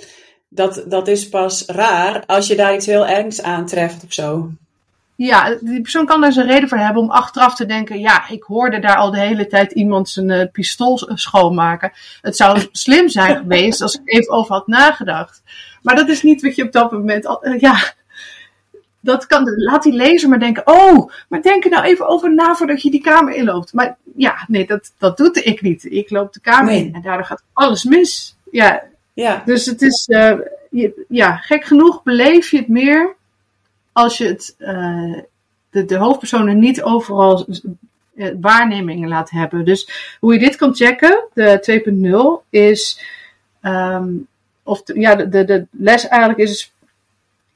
Dat, 0.53 0.83
dat 0.87 1.07
is 1.07 1.29
pas 1.29 1.65
raar 1.65 2.23
als 2.25 2.47
je 2.47 2.55
daar 2.55 2.75
iets 2.75 2.85
heel 2.85 3.07
ergs 3.07 3.41
aantreft 3.41 4.03
of 4.03 4.13
zo. 4.13 4.51
Ja, 5.15 5.57
die 5.59 5.81
persoon 5.81 6.05
kan 6.05 6.21
daar 6.21 6.31
zijn 6.31 6.47
reden 6.47 6.69
voor 6.69 6.77
hebben 6.77 7.01
om 7.01 7.09
achteraf 7.09 7.55
te 7.55 7.65
denken: 7.65 7.99
ja, 7.99 8.29
ik 8.29 8.43
hoorde 8.43 8.79
daar 8.79 8.95
al 8.95 9.11
de 9.11 9.19
hele 9.19 9.47
tijd 9.47 9.71
iemand 9.71 10.09
zijn 10.09 10.29
uh, 10.29 10.43
pistool 10.51 11.09
schoonmaken. 11.13 11.91
Het 12.21 12.35
zou 12.35 12.67
slim 12.71 13.09
zijn 13.09 13.37
geweest 13.41 13.81
als 13.81 13.95
ik 13.95 14.01
even 14.05 14.33
over 14.33 14.53
had 14.53 14.67
nagedacht. 14.67 15.41
Maar 15.81 15.95
dat 15.95 16.09
is 16.09 16.23
niet 16.23 16.41
wat 16.41 16.55
je 16.55 16.63
op 16.63 16.71
dat 16.71 16.91
moment. 16.91 17.25
Al, 17.25 17.47
uh, 17.47 17.59
ja, 17.59 17.93
dat 18.99 19.27
kan, 19.27 19.53
laat 19.55 19.83
die 19.83 19.93
lezer 19.93 20.29
maar 20.29 20.39
denken: 20.39 20.67
oh, 20.67 21.11
maar 21.29 21.41
denk 21.41 21.63
er 21.63 21.69
nou 21.69 21.83
even 21.83 22.07
over 22.07 22.33
na 22.33 22.55
voordat 22.55 22.81
je 22.81 22.91
die 22.91 23.01
kamer 23.01 23.33
inloopt. 23.33 23.73
Maar 23.73 23.97
ja, 24.15 24.45
nee, 24.47 24.67
dat, 24.67 24.93
dat 24.97 25.17
doet 25.17 25.45
ik 25.45 25.61
niet. 25.61 25.85
Ik 25.91 26.09
loop 26.09 26.33
de 26.33 26.39
kamer 26.39 26.73
in 26.73 26.93
en 26.93 27.01
daardoor 27.01 27.25
gaat 27.25 27.43
alles 27.53 27.83
mis. 27.83 28.37
Ja, 28.51 28.83
ja. 29.13 29.41
dus 29.45 29.65
het 29.65 29.81
is, 29.81 30.07
uh, 30.11 30.39
je, 30.69 31.05
ja, 31.07 31.35
gek 31.35 31.63
genoeg 31.63 32.03
beleef 32.03 32.51
je 32.51 32.57
het 32.57 32.67
meer 32.67 33.15
als 33.91 34.17
je 34.17 34.27
het, 34.27 34.55
uh, 34.59 35.19
de, 35.69 35.85
de 35.85 35.97
hoofdpersonen 35.97 36.59
niet 36.59 36.81
overal 36.81 37.47
uh, 38.13 38.31
waarnemingen 38.41 39.09
laat 39.09 39.29
hebben. 39.29 39.65
Dus 39.65 40.15
hoe 40.19 40.33
je 40.33 40.39
dit 40.39 40.55
kan 40.55 40.75
checken, 40.75 41.27
de 41.33 42.41
2.0, 42.43 42.49
is, 42.49 43.05
um, 43.61 44.27
of 44.63 44.83
de, 44.83 44.99
ja, 44.99 45.15
de, 45.15 45.29
de, 45.29 45.45
de, 45.45 45.67
les 45.71 46.07
eigenlijk 46.07 46.39
is, 46.49 46.73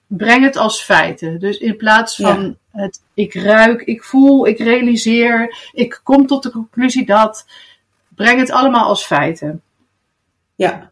breng 0.07 0.43
het 0.43 0.55
als 0.55 0.83
feiten. 0.83 1.39
Dus 1.39 1.57
in 1.57 1.77
plaats 1.77 2.15
van 2.15 2.57
ja. 2.71 2.81
het 2.81 3.01
ik 3.13 3.33
ruik, 3.33 3.81
ik 3.81 4.03
voel, 4.03 4.47
ik 4.47 4.57
realiseer, 4.57 5.69
ik 5.74 6.00
kom 6.03 6.27
tot 6.27 6.43
de 6.43 6.51
conclusie 6.51 7.05
dat, 7.05 7.45
breng 8.15 8.39
het 8.39 8.51
allemaal 8.51 8.88
als 8.88 9.05
feiten. 9.05 9.62
Ja. 10.55 10.91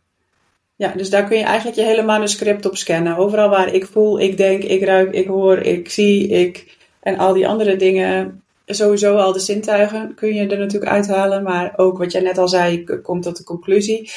Ja, 0.83 0.93
dus 0.95 1.09
daar 1.09 1.23
kun 1.23 1.37
je 1.37 1.43
eigenlijk 1.43 1.77
je 1.77 1.83
hele 1.83 2.03
manuscript 2.03 2.65
op 2.65 2.77
scannen. 2.77 3.17
Overal 3.17 3.49
waar 3.49 3.73
ik 3.73 3.85
voel, 3.85 4.19
ik 4.19 4.37
denk, 4.37 4.63
ik 4.63 4.83
ruik, 4.83 5.13
ik 5.13 5.27
hoor, 5.27 5.57
ik 5.57 5.89
zie, 5.89 6.27
ik 6.27 6.77
en 6.99 7.17
al 7.17 7.33
die 7.33 7.47
andere 7.47 7.75
dingen. 7.75 8.41
Sowieso 8.65 9.15
al 9.15 9.33
de 9.33 9.39
zintuigen 9.39 10.13
kun 10.15 10.33
je 10.33 10.47
er 10.47 10.57
natuurlijk 10.57 10.91
uithalen. 10.91 11.43
Maar 11.43 11.73
ook 11.75 11.97
wat 11.97 12.11
jij 12.11 12.21
net 12.21 12.37
al 12.37 12.47
zei, 12.47 12.83
komt 13.01 13.23
tot 13.23 13.37
de 13.37 13.43
conclusie. 13.43 14.11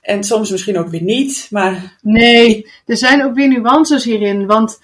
En 0.00 0.24
soms 0.24 0.50
misschien 0.50 0.78
ook 0.78 0.88
weer 0.88 1.02
niet. 1.02 1.46
Maar... 1.50 1.96
Nee, 2.02 2.70
er 2.86 2.96
zijn 2.96 3.24
ook 3.24 3.34
weer 3.34 3.48
nuances 3.48 4.04
hierin. 4.04 4.46
Want 4.46 4.80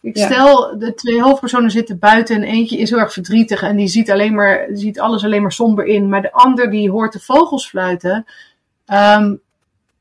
ik 0.00 0.16
ja. 0.16 0.26
stel, 0.26 0.78
de 0.78 0.94
twee 0.94 1.22
hoofdpersonen 1.22 1.70
zitten 1.70 1.98
buiten 1.98 2.36
en 2.36 2.42
eentje 2.42 2.78
is 2.78 2.90
heel 2.90 2.98
erg 2.98 3.12
verdrietig. 3.12 3.62
En 3.62 3.76
die 3.76 3.88
ziet, 3.88 4.10
alleen 4.10 4.34
maar, 4.34 4.66
ziet 4.72 5.00
alles 5.00 5.24
alleen 5.24 5.42
maar 5.42 5.52
somber 5.52 5.84
in. 5.84 6.08
Maar 6.08 6.22
de 6.22 6.32
ander 6.32 6.70
die 6.70 6.90
hoort 6.90 7.12
de 7.12 7.20
vogels 7.20 7.68
fluiten. 7.68 8.26
Um, 8.92 9.40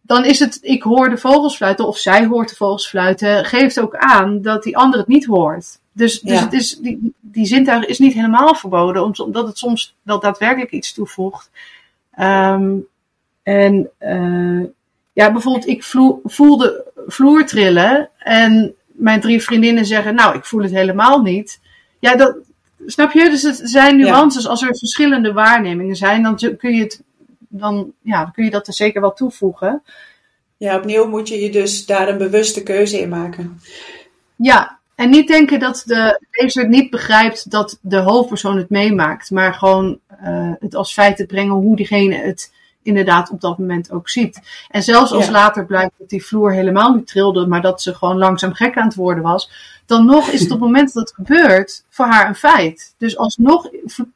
dan 0.08 0.26
is 0.26 0.40
het, 0.40 0.60
ik 0.62 0.84
hoor 0.84 1.10
de 1.10 1.18
vogels 1.18 1.56
fluiten 1.56 1.88
of 1.88 1.98
zij 1.98 2.26
hoort 2.26 2.50
de 2.50 2.56
vogels 2.56 2.88
fluiten, 2.88 3.46
geeft 3.46 3.80
ook 3.80 3.96
aan 3.96 4.42
dat 4.42 4.64
die 4.64 4.78
ander 4.78 5.00
het 5.00 5.08
niet 5.08 5.26
hoort. 5.26 5.80
Dus, 5.92 6.20
dus 6.20 6.40
ja. 6.40 6.44
het 6.44 6.54
is, 6.54 6.78
die, 6.78 7.14
die 7.20 7.46
zintuig 7.46 7.86
is 7.86 8.00
niet 8.00 8.14
helemaal 8.14 8.56
verboden, 8.56 9.04
omdat 9.04 9.48
het 9.48 9.58
soms 9.58 9.96
wel 10.02 10.20
daadwerkelijk 10.20 10.72
iets 10.72 10.94
toevoegt. 10.94 11.50
Um, 12.20 12.88
en 13.44 13.90
uh, 14.00 14.66
ja, 15.14 15.32
bijvoorbeeld, 15.32 15.68
ik 15.68 15.84
vloer, 15.84 16.20
voel 16.24 16.58
de 16.58 16.84
vloer 17.08 17.46
trillen 17.46 18.10
en 18.18 18.76
mijn 18.86 19.22
drie 19.22 19.42
vriendinnen 19.42 19.86
zeggen, 19.86 20.16
nou, 20.16 20.36
ik 20.36 20.46
voel 20.46 20.62
het 20.62 20.72
helemaal 20.72 21.22
niet. 21.22 21.60
Ja, 22.00 22.16
dat, 22.16 22.38
snap 22.86 23.12
je? 23.12 23.30
Dus 23.30 23.42
het 23.42 23.62
zijn 23.64 23.98
nuances. 23.98 24.44
Ja. 24.44 24.50
Als 24.50 24.62
er 24.62 24.78
verschillende 24.78 25.34
waarnemingen 25.34 25.96
zijn, 25.96 26.24
dan 26.24 26.36
kun 26.58 26.76
je 26.76 26.84
het 26.84 27.02
dan, 27.48 27.94
ja, 28.02 28.24
dan 28.24 28.32
kun 28.32 28.44
je 28.44 28.52
dat 28.52 28.68
er 28.68 28.74
zeker 28.74 29.02
wel 29.02 29.14
toevoegen. 29.14 29.84
Ja, 30.58 30.78
opnieuw 30.78 31.08
moet 31.08 31.28
je 31.28 31.40
je 31.40 31.50
dus 31.50 31.86
daar 31.86 32.10
een 32.10 32.18
bewuste 32.18 32.64
keuze 32.64 33.00
in 33.00 33.10
maken. 33.10 33.62
Ja, 34.36 34.80
en 34.96 35.10
niet 35.10 35.28
denken 35.28 35.60
dat 35.60 35.84
de 35.86 36.22
lezer 36.32 36.68
niet 36.68 36.90
begrijpt 36.90 37.52
dat 37.52 37.80
de 37.82 37.98
hoofdpersoon 37.98 38.58
het 38.58 38.70
meemaakt, 38.70 39.32
maar 39.32 39.54
gewoon 39.54 40.00
uh, 40.24 40.52
het 40.60 40.76
als 40.76 40.94
feit 40.94 41.18
te 41.18 41.26
brengen 41.26 41.56
hoe 41.56 41.76
diegene 41.76 42.16
het 42.16 42.52
inderdaad 42.88 43.30
op 43.30 43.42
dat 43.42 43.58
moment 43.58 43.92
ook 43.92 44.10
ziet. 44.10 44.40
En 44.70 44.84
zelfs 44.84 45.12
als 45.12 45.26
ja. 45.26 45.32
later 45.32 45.66
blijkt 45.66 45.94
dat 45.98 46.10
die 46.10 46.26
vloer 46.26 46.52
helemaal 46.52 46.94
niet 46.94 47.08
trilde, 47.08 47.48
maar 47.48 47.62
dat 47.62 47.82
ze 47.82 47.96
gewoon 47.96 48.18
langzaam 48.18 48.54
gek 48.54 48.78
aan 48.78 48.88
het 48.88 48.96
worden 48.96 49.24
was, 49.24 49.50
dan 49.86 50.06
nog 50.06 50.28
is 50.28 50.42
het 50.42 50.52
op 50.52 50.60
het 50.60 50.68
moment 50.70 50.94
dat 50.94 51.10
het 51.10 51.16
gebeurt 51.16 51.84
voor 51.90 52.06
haar 52.06 52.28
een 52.28 52.36
feit. 52.36 52.94
Dus 52.98 53.18
alsnog 53.18 53.70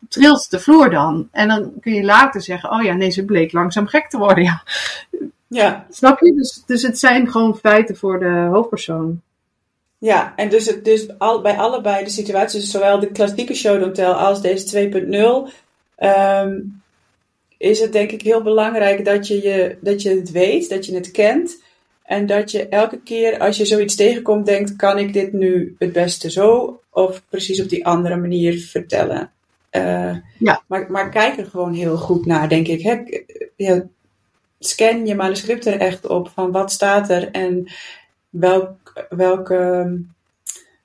trilt 0.10 0.50
de 0.50 0.60
vloer 0.60 0.90
dan. 0.90 1.28
En 1.32 1.48
dan 1.48 1.72
kun 1.82 1.94
je 1.94 2.04
later 2.04 2.42
zeggen, 2.42 2.72
oh 2.72 2.84
ja, 2.84 2.94
nee, 2.94 3.10
ze 3.10 3.26
bleek 3.26 3.52
langzaam 3.52 3.88
gek 3.88 4.10
te 4.10 4.18
worden. 4.18 4.44
Ja, 4.44 4.64
ja. 5.48 5.86
snap 5.90 6.20
je? 6.20 6.34
Dus, 6.34 6.64
dus 6.66 6.82
het 6.82 7.00
zijn 7.00 7.32
gewoon 7.32 7.58
feiten 7.58 7.98
voor 7.98 8.20
de 8.20 8.48
hoofdpersoon. 8.52 9.22
Ja, 9.98 10.34
en 10.36 10.50
dus, 10.50 10.66
het, 10.66 10.86
dus 10.86 11.18
al, 11.18 11.42
bij 11.42 11.58
allebei 11.58 12.04
de 12.04 12.10
situaties, 12.10 12.72
zowel 12.72 13.00
de 13.00 13.12
klassieke 13.12 13.54
show 13.54 13.80
don't 13.80 13.96
tell 13.96 14.06
als 14.06 14.42
deze 14.42 14.90
2.0, 14.90 15.54
um, 16.06 16.81
is 17.62 17.80
het 17.80 17.92
denk 17.92 18.12
ik 18.12 18.22
heel 18.22 18.42
belangrijk 18.42 19.06
dat 19.06 19.28
je, 19.28 19.42
je, 19.42 19.78
dat 19.82 20.02
je 20.02 20.10
het 20.10 20.32
weet, 20.32 20.70
dat 20.70 20.86
je 20.86 20.96
het 20.96 21.12
kent. 21.12 21.62
En 22.04 22.26
dat 22.26 22.52
je 22.52 22.68
elke 22.68 23.00
keer 23.00 23.40
als 23.40 23.58
je 23.58 23.66
zoiets 23.66 23.96
tegenkomt 23.96 24.46
denkt, 24.46 24.76
kan 24.76 24.98
ik 24.98 25.14
dit 25.14 25.34
nu 25.34 25.76
het 25.80 25.94
beste 25.94 26.32
zo 26.32 26.80
of 26.90 27.24
precies 27.30 27.62
op 27.62 27.70
die 27.70 27.86
andere 27.86 28.16
manier 28.16 28.60
vertellen? 28.60 29.32
Uh, 29.72 30.16
ja. 30.38 30.64
maar, 30.68 30.92
maar 30.92 31.10
kijk 31.10 31.38
er 31.38 31.46
gewoon 31.46 31.74
heel 31.74 31.98
goed 31.98 32.26
naar, 32.26 32.50
denk 32.50 32.68
ik. 32.68 32.82
Hè? 32.82 33.02
Ja, 33.56 33.86
scan 34.60 35.06
je 35.06 35.16
manuscript 35.16 35.66
er 35.66 35.80
echt 35.80 36.08
op 36.08 36.30
van 36.34 36.52
wat 36.52 36.72
staat 36.72 37.10
er 37.10 37.32
en 37.32 37.72
welk, 38.30 39.06
welke, 39.10 39.98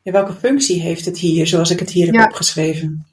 ja, 0.02 0.12
welke 0.12 0.32
functie 0.32 0.80
heeft 0.80 1.04
het 1.04 1.18
hier, 1.18 1.46
zoals 1.46 1.70
ik 1.70 1.78
het 1.78 1.90
hier 1.90 2.12
heb 2.12 2.24
opgeschreven. 2.24 3.06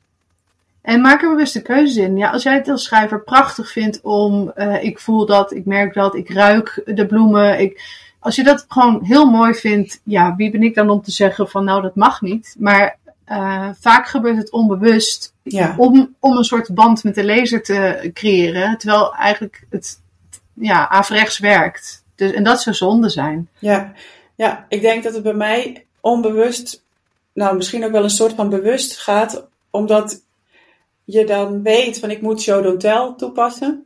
En 0.84 1.02
maak 1.02 1.22
er 1.22 1.30
bewust 1.30 1.54
de 1.54 1.62
keuzes 1.62 1.96
in. 1.96 2.18
Ja, 2.18 2.30
als 2.30 2.44
jij 2.44 2.54
het 2.54 2.68
als 2.68 2.84
schrijver 2.84 3.24
prachtig 3.24 3.72
vindt 3.72 4.02
om, 4.02 4.52
uh, 4.56 4.84
ik 4.84 5.00
voel 5.00 5.26
dat, 5.26 5.54
ik 5.54 5.66
merk 5.66 5.94
dat, 5.94 6.16
ik 6.16 6.30
ruik 6.30 6.82
de 6.86 7.06
bloemen. 7.06 7.60
Ik, 7.60 7.82
als 8.20 8.36
je 8.36 8.44
dat 8.44 8.66
gewoon 8.68 9.04
heel 9.04 9.30
mooi 9.30 9.54
vindt, 9.54 10.02
ja, 10.04 10.36
wie 10.36 10.52
ben 10.52 10.64
ik 10.64 10.76
dan 10.76 10.90
om 10.90 11.02
te 11.02 11.12
zeggen 11.12 11.50
van 11.50 11.64
nou 11.64 11.82
dat 11.82 11.96
mag 11.96 12.22
niet. 12.22 12.56
Maar 12.60 12.98
uh, 13.28 13.70
vaak 13.80 14.08
gebeurt 14.08 14.38
het 14.38 14.52
onbewust 14.52 15.34
ja. 15.44 15.74
om, 15.78 16.16
om 16.20 16.38
een 16.38 16.44
soort 16.44 16.74
band 16.74 17.04
met 17.04 17.16
de 17.16 17.24
lezer 17.24 17.64
te 17.64 18.12
creëren. 18.14 18.78
Terwijl 18.78 19.16
eigenlijk 19.16 19.66
het 19.70 20.02
ja, 20.54 20.90
averechts 20.90 21.40
werkt. 21.40 22.04
Dus, 22.16 22.32
en 22.32 22.44
dat 22.44 22.62
zou 22.62 22.76
zonde 22.76 23.10
zijn. 23.10 23.50
Ja. 23.60 23.92
ja, 24.36 24.66
ik 24.70 24.82
denk 24.82 25.04
dat 25.04 25.14
het 25.14 25.24
bij 25.24 25.34
mij 25.34 25.86
onbewust, 26.02 26.84
nou 27.34 27.56
misschien 27.56 27.86
ook 27.86 27.92
wel 27.92 28.04
een 28.04 28.10
soort 28.10 28.34
van 28.34 28.50
bewust 28.50 28.98
gaat. 28.98 29.46
Omdat 29.70 30.22
je 31.06 31.26
dan 31.26 31.64
weet 31.64 32.00
van 32.00 32.10
ik 32.12 32.22
moet 32.22 32.42
show 32.42 32.64
don't 32.64 32.80
tell 32.80 33.14
toepassen. 33.18 33.86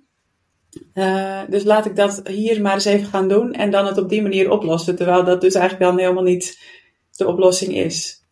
Uh, 0.94 1.42
dus 1.50 1.64
laat 1.64 1.86
ik 1.86 1.96
dat 1.96 2.22
hier 2.28 2.62
maar 2.62 2.74
eens 2.74 2.86
even 2.86 3.08
gaan 3.08 3.28
doen 3.28 3.54
en 3.54 3.72
dan 3.72 3.86
het 3.86 3.98
op 3.98 4.10
die 4.10 4.22
manier 4.22 4.52
oplossen. 4.52 4.96
Terwijl 4.96 5.24
dat 5.24 5.42
dus 5.42 5.54
eigenlijk 5.54 5.90
dan 5.90 6.00
helemaal 6.00 6.24
niet 6.24 6.60
de 7.18 7.28
oplossing 7.28 7.76
is. 7.76 8.24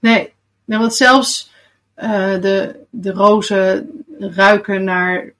Nee, 0.00 0.32
nou, 0.64 0.80
want 0.80 0.94
zelfs 0.94 1.50
uh, 1.96 2.40
de, 2.40 2.76
de 2.90 3.12
rozen 3.12 3.90
ruiken 4.18 4.84
naar. 4.84 5.32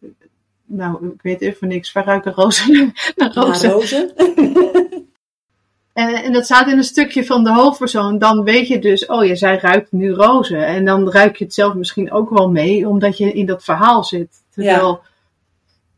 Nou, 0.64 1.07
ik 1.07 1.23
weet 1.23 1.40
even 1.40 1.68
niks. 1.68 1.92
Waar 1.92 2.05
ruiken 2.05 2.33
rozen 2.33 2.73
naar 3.16 3.35
rozen? 3.35 3.68
Naar 3.68 3.79
rozen. 3.79 4.12
En, 5.99 6.15
en 6.15 6.33
dat 6.33 6.45
staat 6.45 6.69
in 6.69 6.77
een 6.77 6.85
stukje 6.85 7.25
van 7.25 7.45
de 7.45 7.53
hoofdpersoon. 7.53 8.19
Dan 8.19 8.45
weet 8.45 8.69
je 8.69 8.79
dus, 8.79 9.07
oh 9.07 9.25
ja, 9.25 9.35
zij 9.35 9.59
ruikt 9.59 9.93
nu 9.93 10.13
rozen. 10.13 10.67
En 10.67 10.85
dan 10.85 11.11
ruik 11.11 11.37
je 11.37 11.45
het 11.45 11.55
zelf 11.55 11.75
misschien 11.75 12.13
ook 12.13 12.31
wel 12.31 12.51
mee, 12.51 12.89
omdat 12.89 13.19
je 13.19 13.33
in 13.33 13.47
dat 13.47 13.65
verhaal 13.65 14.05
zit. 14.05 14.43
Terwijl 14.51 15.01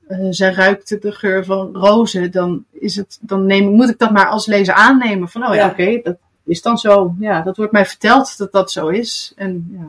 uh, 0.09 0.27
zij 0.31 0.53
ruikt 0.53 1.03
de 1.03 1.13
geur 1.13 1.45
van 1.45 1.71
rozen, 1.73 2.31
dan, 2.31 2.65
is 2.73 2.97
het, 2.97 3.19
dan 3.21 3.47
neem, 3.47 3.69
moet 3.69 3.89
ik 3.89 3.99
dat 3.99 4.11
maar 4.11 4.27
als 4.29 4.47
lezer 4.47 4.75
aannemen. 4.75 5.29
Van, 5.29 5.47
oh 5.47 5.55
ja, 5.55 5.65
ja. 5.65 5.71
oké, 5.71 6.01
dat 6.03 6.17
is 6.45 6.63
dan 6.63 6.79
zo. 6.79 7.15
Ja, 7.19 7.43
dat 7.43 7.57
wordt 7.57 7.73
mij 7.73 7.87
verteld 7.87 8.39
dat 8.39 8.53
dat 8.53 8.73
zo 8.73 8.89
is. 8.89 9.33
En, 9.37 9.69
ja. 9.79 9.89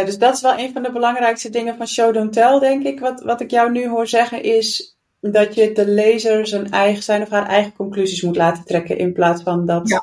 ja, 0.00 0.06
dus 0.06 0.18
dat 0.18 0.34
is 0.34 0.40
wel 0.40 0.58
een 0.58 0.72
van 0.72 0.82
de 0.82 0.92
belangrijkste 0.92 1.50
dingen 1.50 1.76
van 1.76 1.86
Show 1.86 2.14
Don't 2.14 2.32
Tell, 2.32 2.58
denk 2.58 2.84
ik. 2.84 3.00
Wat, 3.00 3.22
wat 3.22 3.40
ik 3.40 3.50
jou 3.50 3.70
nu 3.70 3.88
hoor 3.88 4.06
zeggen 4.06 4.42
is 4.42 4.93
dat 5.32 5.54
je 5.54 5.72
de 5.72 5.88
lezer 5.88 6.46
zijn, 6.46 6.70
eigen, 6.70 7.02
zijn 7.02 7.22
of 7.22 7.28
haar 7.28 7.46
eigen 7.46 7.72
conclusies 7.72 8.22
moet 8.22 8.36
laten 8.36 8.64
trekken. 8.64 8.98
In 8.98 9.12
plaats 9.12 9.42
van 9.42 9.66
dat 9.66 10.02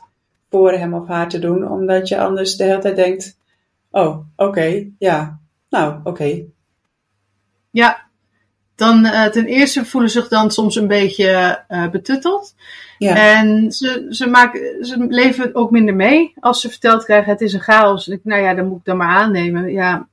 voor 0.50 0.72
hem 0.72 0.94
of 0.94 1.08
haar 1.08 1.30
te 1.30 1.40
doen. 1.40 1.72
Omdat 1.72 2.08
je 2.08 2.20
anders 2.20 2.56
de 2.56 2.64
hele 2.64 2.80
tijd 2.80 2.96
denkt: 2.96 3.38
oh, 3.92 4.18
oké, 4.36 4.88
ja, 4.98 5.40
nou, 5.70 6.00
oké. 6.04 6.44
Ja, 7.72 8.10
dan 8.76 9.06
uh, 9.06 9.26
ten 9.26 9.46
eerste 9.46 9.86
voelen 9.86 10.10
ze 10.10 10.20
zich 10.20 10.30
dan 10.30 10.52
soms 10.52 10.76
een 10.76 10.88
beetje 10.88 11.64
uh, 11.70 11.90
betutteld. 11.90 12.56
Ja. 12.98 13.16
En 13.16 13.72
ze, 13.72 14.06
ze, 14.10 14.28
maken, 14.28 14.86
ze 14.86 15.06
leven 15.10 15.56
ook 15.56 15.72
minder 15.72 15.96
mee 15.96 16.34
als 16.40 16.62
ze 16.62 16.70
verteld 16.70 17.04
krijgen: 17.04 17.32
het 17.32 17.42
is 17.42 17.54
een 17.54 17.60
chaos. 17.60 18.18
Nou 18.24 18.42
ja, 18.42 18.54
dan 18.54 18.68
moet 18.68 18.80
ik 18.80 18.86
dan 18.86 18.98
maar 18.98 19.16
aannemen. 19.16 19.72
Ja, 19.72 20.08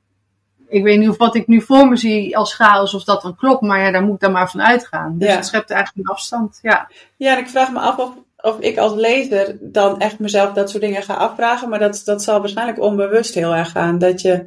ik 0.68 0.83
weet 0.83 0.98
niet 0.98 1.09
of 1.09 1.16
wat 1.16 1.35
ik 1.35 1.46
nu 1.46 1.61
voor 1.61 1.88
me 1.88 1.96
zie 1.96 2.37
als 2.37 2.54
chaos, 2.54 2.94
of 2.94 3.04
dat 3.04 3.22
dan 3.22 3.37
klopt, 3.37 3.61
maar 3.61 3.81
ja, 3.81 3.90
daar 3.90 4.02
moet 4.02 4.14
ik 4.14 4.20
dan 4.20 4.33
maar 4.33 4.50
van 4.50 4.62
uitgaan. 4.62 5.14
Dus 5.18 5.35
het 5.35 5.46
schept 5.46 5.70
eigenlijk 5.70 6.09
een 6.09 6.14
afstand. 6.14 6.59
Ja, 6.62 6.90
ja 7.16 7.33
en 7.33 7.38
ik 7.38 7.48
vraag 7.48 7.72
me 7.72 7.78
af 7.78 7.98
of, 7.98 8.11
of 8.37 8.59
ik 8.59 8.78
als 8.78 8.94
lezer 8.94 9.57
dan 9.61 10.00
echt 10.00 10.18
mezelf 10.18 10.52
dat 10.52 10.70
soort 10.70 10.83
dingen 10.83 11.02
ga 11.02 11.14
afvragen, 11.14 11.68
maar 11.68 11.78
dat, 11.78 12.02
dat 12.04 12.22
zal 12.22 12.40
waarschijnlijk 12.40 12.81
onbewust 12.81 13.35
heel 13.35 13.54
erg 13.54 13.70
gaan, 13.70 13.98
dat 13.98 14.20
je, 14.20 14.44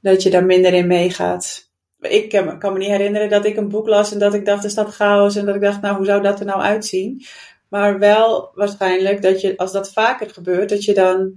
dat 0.00 0.22
je 0.22 0.30
daar 0.30 0.44
minder 0.44 0.74
in 0.74 0.86
meegaat. 0.86 1.68
Ik 2.00 2.28
kan 2.58 2.72
me 2.72 2.78
niet 2.78 2.88
herinneren 2.88 3.28
dat 3.28 3.44
ik 3.44 3.56
een 3.56 3.68
boek 3.68 3.88
las 3.88 4.12
en 4.12 4.18
dat 4.18 4.34
ik 4.34 4.44
dacht, 4.44 4.64
is 4.64 4.74
dat 4.74 4.94
chaos? 4.94 5.36
En 5.36 5.46
dat 5.46 5.54
ik 5.54 5.60
dacht, 5.60 5.80
nou, 5.80 5.96
hoe 5.96 6.04
zou 6.04 6.22
dat 6.22 6.40
er 6.40 6.46
nou 6.46 6.60
uitzien? 6.60 7.24
Maar 7.68 7.98
wel 7.98 8.50
waarschijnlijk 8.54 9.22
dat 9.22 9.40
je, 9.40 9.56
als 9.56 9.72
dat 9.72 9.92
vaker 9.92 10.30
gebeurt, 10.30 10.68
dat 10.68 10.84
je 10.84 10.94
dan 10.94 11.32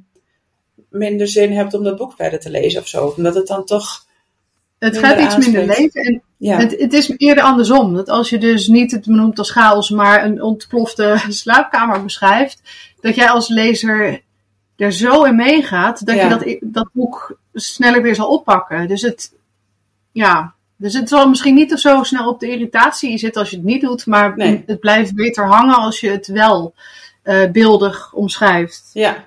minder 0.94 1.28
zin 1.28 1.52
hebt 1.52 1.74
om 1.74 1.84
dat 1.84 1.98
boek 1.98 2.14
verder 2.16 2.40
te 2.40 2.50
lezen 2.50 2.82
of 2.82 2.88
zo. 2.88 3.14
Omdat 3.18 3.36
het 3.36 3.48
dan 3.48 3.66
toch. 3.66 4.06
Het 4.80 4.98
gaat 4.98 5.20
iets 5.20 5.38
minder 5.38 5.66
leven. 5.66 6.02
En 6.02 6.22
ja. 6.38 6.58
het, 6.58 6.80
het, 6.80 6.94
is 6.94 7.14
eerder 7.18 7.44
andersom. 7.44 7.96
Dat 7.96 8.10
als 8.10 8.30
je 8.30 8.38
dus 8.38 8.68
niet 8.68 8.92
het 8.92 9.06
benoemt 9.06 9.38
als 9.38 9.52
chaos, 9.52 9.90
maar 9.90 10.26
een 10.26 10.42
ontplofte 10.42 11.22
slaapkamer 11.30 12.04
beschrijft, 12.04 12.62
dat 13.02 13.16
jij 13.16 13.30
als 13.30 13.48
lezer 13.48 14.22
er 14.76 14.92
zo 14.92 15.24
in 15.24 15.36
meegaat 15.36 16.06
dat 16.06 16.16
je 16.16 16.30
dat, 16.30 16.74
dat 16.74 16.90
boek 16.94 17.38
sneller 17.54 18.02
weer 18.02 18.16
zal 18.16 18.28
oppakken. 18.28 18.88
Dus 18.88 19.02
het, 19.02 19.34
ja, 20.12 20.54
dus 20.76 20.94
het 20.94 21.10
zal 21.10 21.30
misschien 21.30 21.56
niet 21.56 21.72
zo 21.72 22.04
snel 22.04 22.28
op 22.28 22.40
de 22.40 22.50
irritatie 22.50 23.18
zitten 23.18 23.42
als 23.42 23.50
je 23.50 23.56
het 23.56 23.66
niet 23.66 23.82
doet, 23.82 24.06
maar 24.06 24.34
het 24.66 24.80
blijft 24.80 25.16
beter 25.16 25.48
hangen 25.48 25.76
als 25.76 26.00
je 26.00 26.10
het 26.10 26.28
wel 26.28 26.74
uh, 27.24 27.52
beeldig 27.52 28.14
omschrijft. 28.14 28.90
Ja, 28.94 29.24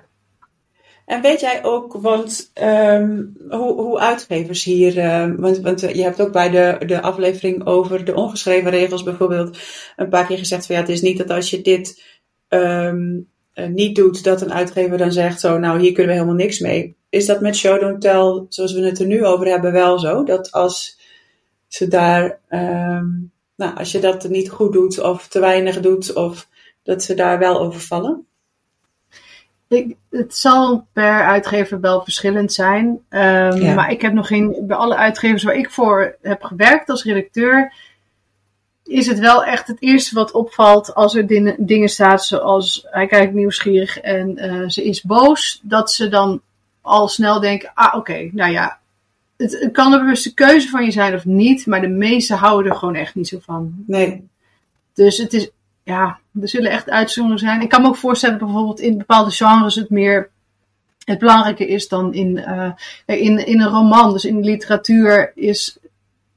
en 1.07 1.23
weet 1.23 1.41
jij 1.41 1.65
ook, 1.65 1.93
want 1.93 2.51
um, 2.63 3.37
hoe, 3.49 3.81
hoe 3.81 3.99
uitgevers 3.99 4.65
hier, 4.65 4.97
uh, 4.97 5.35
want, 5.37 5.59
want 5.59 5.81
je 5.81 6.03
hebt 6.03 6.21
ook 6.21 6.33
bij 6.33 6.51
de, 6.51 6.87
de 6.87 7.03
aflevering 7.03 7.67
over 7.67 8.05
de 8.05 8.15
ongeschreven 8.15 8.71
regels 8.71 9.03
bijvoorbeeld 9.03 9.59
een 9.97 10.09
paar 10.09 10.27
keer 10.27 10.39
gezegd 10.39 10.67
van 10.67 10.75
ja, 10.75 10.81
het 10.81 10.91
is 10.91 11.01
niet 11.01 11.19
dat 11.19 11.31
als 11.31 11.51
je 11.51 11.63
dit 11.63 12.03
um, 12.49 13.29
niet 13.69 13.97
doet, 13.97 14.25
dat 14.25 14.41
een 14.41 14.53
uitgever 14.53 14.99
dan 14.99 15.13
zegt 15.13 15.41
zo, 15.41 15.59
nou 15.59 15.81
hier 15.81 15.93
kunnen 15.93 16.13
we 16.13 16.19
helemaal 16.19 16.45
niks 16.45 16.59
mee. 16.59 16.97
Is 17.09 17.27
dat 17.27 17.41
met 17.41 17.57
Show 17.57 17.81
Don't 17.81 18.01
Tell, 18.01 18.47
zoals 18.49 18.73
we 18.73 18.81
het 18.81 18.99
er 18.99 19.07
nu 19.07 19.25
over 19.25 19.47
hebben, 19.47 19.73
wel 19.73 19.99
zo? 19.99 20.25
Dat 20.25 20.53
als 20.53 20.99
ze 21.69 21.89
daar, 21.89 22.41
nou, 23.57 23.77
als 23.77 23.93
je 23.93 23.99
dat 23.99 24.29
niet 24.29 24.51
goed 24.51 24.73
doet 24.73 25.01
of 25.01 25.29
te 25.29 25.41
weinig 25.41 25.81
doet, 25.81 26.13
of 26.13 26.49
dat 26.83 27.03
ze 27.03 27.15
daar 27.15 27.39
wel 27.39 27.61
over 27.61 27.81
vallen? 27.81 28.27
Ik, 29.69 29.97
het 30.11 30.37
zal 30.37 30.87
per 30.93 31.25
uitgever 31.25 31.81
wel 31.81 32.03
verschillend 32.03 32.53
zijn. 32.53 32.87
Um, 33.11 33.75
Maar 33.75 33.91
ik 33.91 34.03
heb 34.03 34.13
nog 34.13 34.27
geen. 34.27 34.57
Bij 34.67 34.77
alle 34.77 34.97
uitgevers 34.97 35.43
waar 35.43 35.55
ik 35.55 35.71
voor 35.71 36.17
heb 36.23 36.43
gewerkt 36.43 36.89
als 36.89 37.05
redacteur. 37.05 37.73
Is 38.85 39.07
het 39.07 39.19
wel 39.19 39.45
echt 39.45 39.67
het 39.67 39.83
eerste 39.83 40.15
wat 40.15 40.33
opvalt 40.33 40.95
als 40.95 41.15
er 41.15 41.27
dingen, 41.27 41.57
dingen 41.59 41.89
staan 41.89 42.19
zoals 42.19 42.87
hij 42.91 43.07
kijkt 43.07 43.35
nieuwsgierig 43.35 44.01
en 44.01 44.45
uh, 44.45 44.69
ze 44.69 44.85
is 44.85 45.03
boos. 45.03 45.61
Dat 45.63 45.93
ze 45.93 46.09
dan 46.09 46.41
al 46.81 47.09
snel 47.09 47.41
denken: 47.41 47.71
ah, 47.75 47.95
oké, 47.95 48.29
nou 48.33 48.53
ja. 48.53 48.79
Het, 49.37 49.61
het 49.61 49.73
kan 49.73 49.93
een 49.93 50.01
bewuste 50.01 50.35
keuze 50.35 50.69
van 50.69 50.85
je 50.85 50.91
zijn 50.91 51.15
of 51.15 51.25
niet, 51.25 51.67
maar 51.67 51.81
de 51.81 51.89
meesten 51.89 52.37
houden 52.37 52.73
er 52.73 52.79
gewoon 52.79 52.95
echt 52.95 53.15
niet 53.15 53.29
zo 53.29 53.39
van. 53.43 53.85
Nee. 53.87 54.29
Dus 54.95 55.19
het 55.19 55.33
is 55.33 55.51
ja, 55.83 56.19
er 56.41 56.49
zullen 56.49 56.71
echt 56.71 56.91
uitzonderingen 56.91 57.49
zijn. 57.49 57.63
Ik 57.63 57.69
kan 57.69 57.83
me 57.83 57.89
ook 57.89 57.97
voorstellen 57.97 58.39
dat 58.39 58.47
bijvoorbeeld 58.47 58.81
in 58.81 58.99
bepaalde 58.99 59.31
genres 59.31 59.75
het 59.75 59.91
meer 59.91 60.31
het 61.05 61.19
belangrijke 61.19 61.67
is 61.67 61.89
dan 61.89 62.15
in, 62.15 62.37
uh, 62.37 62.71
in, 63.07 63.47
in 63.47 63.61
een 63.61 63.71
roman. 63.71 64.13
Dus 64.13 64.25
in 64.25 64.45
literatuur 64.45 65.33
is, 65.35 65.79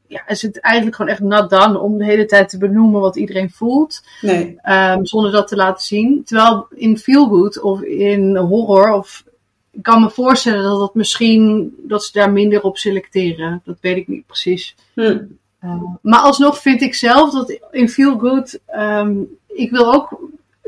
ja, 0.08 0.28
is 0.28 0.42
het 0.42 0.60
eigenlijk 0.60 0.96
gewoon 0.96 1.12
echt 1.12 1.20
nat 1.20 1.50
dan 1.50 1.80
om 1.80 1.98
de 1.98 2.06
hele 2.06 2.26
tijd 2.26 2.50
te 2.50 2.58
benoemen 2.58 3.02
wat 3.02 3.16
iedereen 3.16 3.50
voelt. 3.50 4.04
Nee. 4.22 4.58
Um, 4.64 5.06
zonder 5.06 5.32
dat 5.32 5.48
te 5.48 5.56
laten 5.56 5.86
zien. 5.86 6.24
Terwijl 6.26 6.68
in 6.76 6.98
feelgood 6.98 7.62
of 7.62 7.82
in 7.82 8.38
horror 8.38 8.94
of 8.94 9.24
ik 9.72 9.84
kan 9.84 10.02
me 10.02 10.10
voorstellen 10.10 10.64
dat 10.64 10.80
dat 10.80 10.96
misschien 10.96 11.74
dat 11.78 12.04
ze 12.04 12.12
daar 12.12 12.32
minder 12.32 12.62
op 12.62 12.78
selecteren. 12.78 13.62
Dat 13.66 13.78
weet 13.82 13.98
ik 13.98 14.08
niet 14.08 14.26
precies. 14.26 14.76
Hm. 14.94 15.22
Uh, 15.64 15.84
maar 16.02 16.20
alsnog 16.20 16.62
vind 16.62 16.82
ik 16.82 16.94
zelf 16.94 17.34
dat 17.34 17.60
in 17.72 17.90
Feel 17.90 18.18
Good 18.18 18.60
um, 18.76 19.38
ik 19.54 19.72
wil 19.72 19.94
ook 19.94 20.20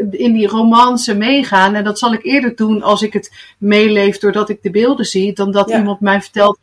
in 0.10 0.34
die 0.34 0.48
romance 0.48 1.16
meegaan. 1.16 1.76
En 1.76 1.84
dat 1.84 2.00
zal 2.00 2.14
ik 2.14 2.24
eerder 2.24 2.56
doen 2.56 2.82
als 2.82 3.02
ik 3.02 3.14
het 3.14 3.32
meeleef 3.58 4.18
doordat 4.18 4.50
ik 4.50 4.62
de 4.62 4.72
beelden 4.72 5.06
zie, 5.06 5.34
dan 5.34 5.52
dat 5.52 5.70
iemand 5.70 6.00
mij 6.00 6.22
vertelt: 6.22 6.60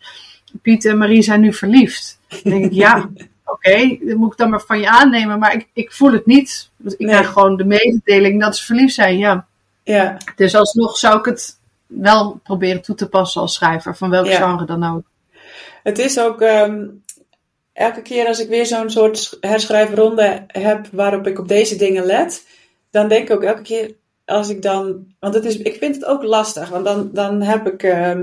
Piet 0.63 0.85
en 0.85 0.99
Marie 0.99 1.23
zijn 1.23 1.41
nu 1.41 1.53
verliefd. 1.53 2.19
Dan 2.29 2.53
denk 2.53 2.65
ik, 2.65 2.73
ja, 2.73 2.97
oké, 2.99 3.29
okay, 3.45 4.01
dat 4.03 4.17
moet 4.17 4.33
ik 4.33 4.39
dan 4.39 4.51
maar 4.51 4.61
van 4.61 4.81
je 4.81 4.89
aannemen. 4.89 5.39
Maar 5.39 5.55
ik, 5.55 5.69
ik 5.73 5.93
voel 5.93 6.13
het 6.13 6.27
niet. 6.27 6.71
Dus 6.77 6.95
ik 6.97 7.07
krijg 7.07 7.29
gewoon 7.29 7.57
de 7.57 7.65
mededeling 7.65 8.41
dat 8.41 8.57
ze 8.57 8.65
verliefd 8.65 8.95
zijn, 8.95 9.19
ja. 9.19 9.47
ja. 9.83 10.17
Dus 10.37 10.55
alsnog 10.55 10.97
zou 10.97 11.19
ik 11.19 11.25
het 11.25 11.59
wel 11.87 12.41
proberen 12.43 12.83
toe 12.83 12.95
te 12.95 13.09
passen 13.09 13.41
als 13.41 13.55
schrijver, 13.55 13.97
van 13.97 14.11
welk 14.11 14.29
genre 14.29 14.65
dan 14.65 14.85
ook. 14.85 15.03
Het 15.83 15.99
is 15.99 16.21
ook. 16.21 16.41
Um 16.41 17.03
elke 17.79 18.03
keer 18.03 18.27
als 18.27 18.41
ik 18.41 18.49
weer 18.49 18.67
zo'n 18.67 18.91
soort 18.91 19.37
herschrijfronde 19.41 20.45
heb 20.47 20.87
waarop 20.93 21.27
ik 21.27 21.39
op 21.39 21.49
deze 21.49 21.77
dingen 21.77 22.05
let, 22.05 22.47
dan 22.91 23.09
denk 23.09 23.29
ik 23.29 23.35
ook 23.35 23.43
elke 23.43 23.63
keer 23.63 23.95
als 24.25 24.49
ik 24.49 24.63
dan. 24.63 25.07
Want 25.21 25.35
het 25.35 25.45
is, 25.45 25.57
ik 25.57 25.77
vind 25.77 25.95
het 25.95 26.05
ook 26.05 26.23
lastig, 26.23 26.69
want 26.69 26.85
dan, 26.85 27.11
dan 27.13 27.43
heb 27.43 27.67
ik 27.67 27.83
uh, 27.83 28.21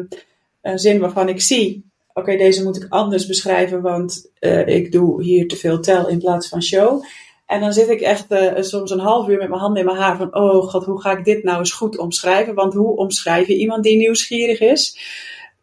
een 0.61 0.79
zin 0.79 0.99
waarvan 0.99 1.29
ik 1.29 1.41
zie. 1.41 1.89
Oké, 2.13 2.37
deze 2.37 2.63
moet 2.63 2.83
ik 2.83 2.85
anders 2.89 3.25
beschrijven, 3.25 3.81
want 3.81 4.31
uh, 4.39 4.67
ik 4.67 4.91
doe 4.91 5.23
hier 5.23 5.47
te 5.47 5.55
veel 5.55 5.79
tel 5.79 6.07
in 6.07 6.19
plaats 6.19 6.47
van 6.47 6.63
show. 6.63 7.03
En 7.45 7.59
dan 7.59 7.73
zit 7.73 7.89
ik 7.89 8.01
echt 8.01 8.31
uh, 8.31 8.51
soms 8.55 8.91
een 8.91 8.99
half 8.99 9.27
uur 9.27 9.37
met 9.37 9.49
mijn 9.49 9.61
handen 9.61 9.79
in 9.79 9.85
mijn 9.85 9.97
haar 9.97 10.17
van, 10.17 10.35
oh 10.35 10.63
god, 10.63 10.85
hoe 10.85 11.01
ga 11.01 11.17
ik 11.17 11.25
dit 11.25 11.43
nou 11.43 11.57
eens 11.57 11.73
goed 11.73 11.97
omschrijven? 11.97 12.53
Want 12.53 12.73
hoe 12.73 12.95
omschrijf 12.95 13.47
je 13.47 13.57
iemand 13.57 13.83
die 13.83 13.97
nieuwsgierig 13.97 14.59
is? 14.59 14.99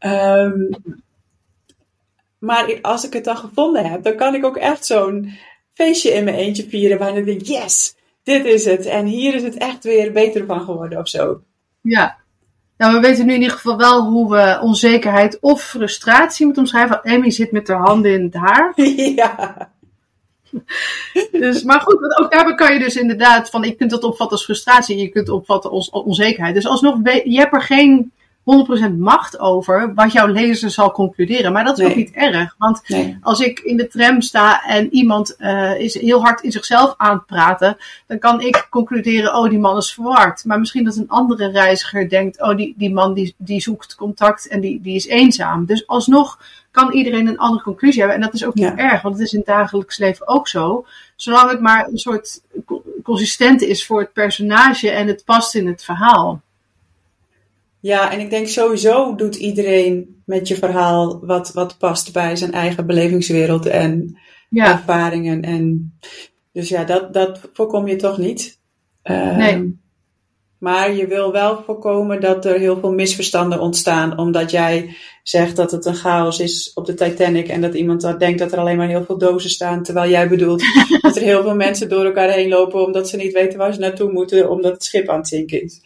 Um, 0.01 0.69
maar 2.43 2.79
als 2.81 3.07
ik 3.07 3.13
het 3.13 3.25
dan 3.25 3.37
gevonden 3.37 3.91
heb, 3.91 4.03
dan 4.03 4.17
kan 4.17 4.35
ik 4.35 4.45
ook 4.45 4.57
echt 4.57 4.87
zo'n 4.87 5.33
feestje 5.75 6.11
in 6.11 6.25
mijn 6.25 6.37
eentje 6.37 6.69
vieren. 6.69 6.99
Waar 6.99 7.17
ik 7.17 7.25
denk, 7.25 7.43
yes, 7.43 7.95
dit 8.23 8.45
is 8.45 8.65
het. 8.65 8.87
En 8.87 9.07
hier 9.07 9.35
is 9.35 9.43
het 9.43 9.57
echt 9.57 9.85
weer 9.85 10.13
beter 10.13 10.47
van 10.47 10.61
geworden 10.61 10.99
of 10.99 11.09
zo. 11.09 11.41
Ja. 11.81 12.17
Nou, 12.77 12.95
we 12.95 13.01
weten 13.01 13.27
nu 13.27 13.35
in 13.35 13.41
ieder 13.41 13.57
geval 13.57 13.77
wel 13.77 14.05
hoe 14.05 14.31
we 14.31 14.59
onzekerheid 14.63 15.39
of 15.41 15.63
frustratie 15.63 16.45
moeten 16.45 16.63
omschrijven. 16.63 17.03
Emmy 17.03 17.31
zit 17.31 17.53
met 17.53 17.69
haar 17.69 17.81
handen 17.81 18.13
in 18.13 18.23
het 18.23 18.35
haar. 18.35 18.73
Ja. 19.17 19.71
Dus, 21.31 21.63
maar 21.63 21.81
goed, 21.81 22.19
ook 22.19 22.31
daarbij 22.31 22.55
kan 22.55 22.73
je 22.73 22.79
dus 22.79 22.97
inderdaad 22.97 23.51
van, 23.51 23.63
je 23.63 23.75
kunt 23.75 23.91
dat 23.91 24.05
opvatten 24.05 24.37
als 24.37 24.45
frustratie, 24.45 24.99
je 24.99 25.09
kunt 25.09 25.27
het 25.27 25.37
opvatten 25.37 25.71
als 25.71 25.91
onzekerheid. 25.91 26.55
Dus 26.55 26.67
alsnog, 26.67 26.99
je 27.25 27.39
hebt 27.39 27.55
er 27.55 27.63
geen 27.63 28.13
100% 28.43 28.99
macht 28.99 29.39
over 29.39 29.95
wat 29.95 30.13
jouw 30.13 30.27
lezer 30.27 30.71
zal 30.71 30.93
concluderen. 30.93 31.53
Maar 31.53 31.65
dat 31.65 31.79
is 31.79 31.87
ook 31.87 31.95
niet 31.95 32.11
erg. 32.11 32.55
Want 32.59 32.83
als 33.21 33.41
ik 33.41 33.59
in 33.59 33.77
de 33.77 33.89
tram 33.89 34.21
sta 34.21 34.65
en 34.65 34.95
iemand 34.95 35.37
uh, 35.39 35.81
is 35.81 36.01
heel 36.01 36.23
hard 36.23 36.41
in 36.41 36.53
zichzelf 36.53 36.95
aan 36.97 37.17
het 37.17 37.27
praten, 37.27 37.77
dan 38.07 38.19
kan 38.19 38.41
ik 38.41 38.67
concluderen, 38.71 39.35
oh 39.35 39.51
die 39.51 39.59
man 39.59 39.77
is 39.77 39.95
verward. 39.95 40.45
Maar 40.45 40.59
misschien 40.59 40.85
dat 40.85 40.97
een 40.97 41.09
andere 41.09 41.51
reiziger 41.51 42.09
denkt, 42.09 42.43
oh 42.43 42.57
die, 42.57 42.75
die 42.77 42.93
man 42.93 43.15
die, 43.15 43.35
die 43.39 43.61
zoekt 43.61 43.95
contact 43.95 44.49
en 44.49 44.61
die, 44.61 44.81
die 44.81 44.95
is 44.95 45.07
eenzaam. 45.07 45.65
Dus 45.65 45.87
alsnog 45.87 46.39
kan 46.71 46.93
iedereen 46.93 47.27
een 47.27 47.39
andere 47.39 47.63
conclusie 47.63 47.99
hebben. 47.99 48.17
En 48.17 48.25
dat 48.25 48.35
is 48.35 48.45
ook 48.45 48.55
niet 48.55 48.75
erg, 48.77 49.03
want 49.03 49.15
het 49.15 49.27
is 49.27 49.33
in 49.33 49.39
het 49.39 49.49
dagelijks 49.49 49.99
leven 49.99 50.29
ook 50.29 50.49
zo. 50.49 50.87
Zolang 51.17 51.51
het 51.51 51.61
maar 51.61 51.89
een 51.89 51.99
soort 51.99 52.43
consistent 53.03 53.63
is 53.63 53.87
voor 53.87 54.01
het 54.01 54.13
personage 54.13 54.91
en 54.91 55.07
het 55.07 55.25
past 55.25 55.55
in 55.55 55.67
het 55.67 55.85
verhaal. 55.85 56.41
Ja, 57.83 58.13
en 58.13 58.21
ik 58.21 58.31
denk 58.31 58.47
sowieso 58.47 59.15
doet 59.15 59.37
iedereen 59.37 60.23
met 60.25 60.49
je 60.49 60.57
verhaal 60.57 61.27
wat, 61.27 61.53
wat 61.53 61.79
past 61.79 62.13
bij 62.13 62.37
zijn 62.37 62.53
eigen 62.53 62.87
belevingswereld 62.87 63.67
en 63.67 64.19
Ja, 64.49 64.73
ervaringen. 64.73 65.43
En, 65.43 65.95
dus 66.53 66.69
ja, 66.69 66.85
dat, 66.85 67.13
dat 67.13 67.41
voorkom 67.53 67.89
je 67.89 67.97
toch 67.97 68.19
niet. 68.19 68.59
Ehm, 69.03 69.37
Nee. 69.37 69.81
Maar 70.59 70.95
je 70.95 71.07
wil 71.07 71.33
wel 71.33 71.63
voorkomen 71.65 72.21
dat 72.21 72.45
er 72.45 72.59
heel 72.59 72.81
veel 72.81 72.93
misverstanden 72.93 73.61
ontstaan, 73.61 74.19
omdat 74.19 74.51
jij 74.51 74.97
zegt 75.23 75.57
dat 75.57 75.71
het 75.71 75.85
een 75.85 75.95
chaos 75.95 76.41
is 76.41 76.73
op 76.75 76.87
de 76.87 76.95
Titanic 76.95 77.49
en 77.49 77.61
dat 77.61 77.75
iemand 77.75 78.01
dan 78.01 78.19
denkt 78.19 78.39
dat 78.39 78.53
er 78.53 78.59
alleen 78.59 78.77
maar 78.77 78.89
heel 78.89 79.05
veel 79.05 79.19
dozen 79.19 79.51
staan, 79.51 79.83
terwijl 79.83 80.11
jij 80.11 80.29
bedoelt 80.29 80.63
dat 81.01 81.17
er 81.17 81.23
heel 81.23 81.43
veel 81.43 81.55
mensen 81.55 81.89
door 81.89 82.05
elkaar 82.05 82.31
heen 82.31 82.49
lopen 82.49 82.87
omdat 82.87 83.09
ze 83.09 83.17
niet 83.17 83.33
weten 83.33 83.59
waar 83.59 83.75
ze 83.75 83.81
naartoe 83.81 84.13
moeten, 84.13 84.51
omdat 84.51 84.73
het 84.73 84.85
schip 84.85 85.09
aan 85.09 85.19
het 85.19 85.29
zinken 85.29 85.63
is. 85.63 85.81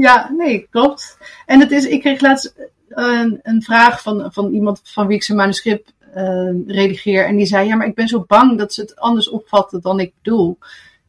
Ja, 0.00 0.30
nee, 0.36 0.66
klopt. 0.70 1.18
En 1.46 1.60
het 1.60 1.70
is, 1.70 1.84
ik 1.84 2.00
kreeg 2.00 2.20
laatst 2.20 2.54
eh, 2.88 3.04
een, 3.04 3.40
een 3.42 3.62
vraag 3.62 4.02
van, 4.02 4.32
van 4.32 4.52
iemand 4.52 4.80
van 4.84 5.06
wie 5.06 5.16
ik 5.16 5.22
zijn 5.22 5.38
manuscript 5.38 5.92
eh, 6.14 6.50
redigeer. 6.66 7.26
En 7.26 7.36
die 7.36 7.46
zei, 7.46 7.66
ja, 7.66 7.76
maar 7.76 7.86
ik 7.86 7.94
ben 7.94 8.08
zo 8.08 8.24
bang 8.26 8.58
dat 8.58 8.74
ze 8.74 8.80
het 8.80 8.96
anders 8.96 9.28
opvatten 9.28 9.80
dan 9.80 10.00
ik 10.00 10.12
bedoel. 10.22 10.58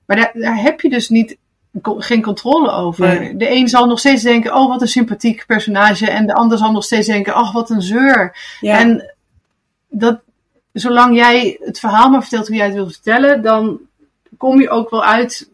Maar 0.05 0.17
daar, 0.17 0.31
daar 0.33 0.61
heb 0.61 0.81
je 0.81 0.89
dus 0.89 1.09
niet, 1.09 1.37
geen 1.83 2.21
controle 2.21 2.71
over. 2.71 3.19
Nee. 3.19 3.35
De 3.35 3.51
een 3.51 3.67
zal 3.67 3.85
nog 3.85 3.99
steeds 3.99 4.23
denken, 4.23 4.55
oh, 4.55 4.67
wat 4.67 4.81
een 4.81 4.87
sympathiek 4.87 5.45
personage. 5.47 6.09
En 6.09 6.27
de 6.27 6.33
ander 6.33 6.57
zal 6.57 6.71
nog 6.71 6.83
steeds 6.83 7.07
denken, 7.07 7.35
oh, 7.35 7.53
wat 7.53 7.69
een 7.69 7.81
zeur. 7.81 8.37
Ja, 8.59 8.79
En 8.79 9.15
dat, 9.89 10.19
zolang 10.73 11.15
jij 11.15 11.57
het 11.59 11.79
verhaal 11.79 12.09
maar 12.09 12.21
vertelt 12.21 12.47
hoe 12.47 12.55
jij 12.55 12.65
het 12.65 12.75
wil 12.75 12.89
vertellen, 12.89 13.41
dan 13.41 13.79
kom 14.37 14.61
je 14.61 14.69
ook 14.69 14.89
wel 14.89 15.03
uit 15.03 15.50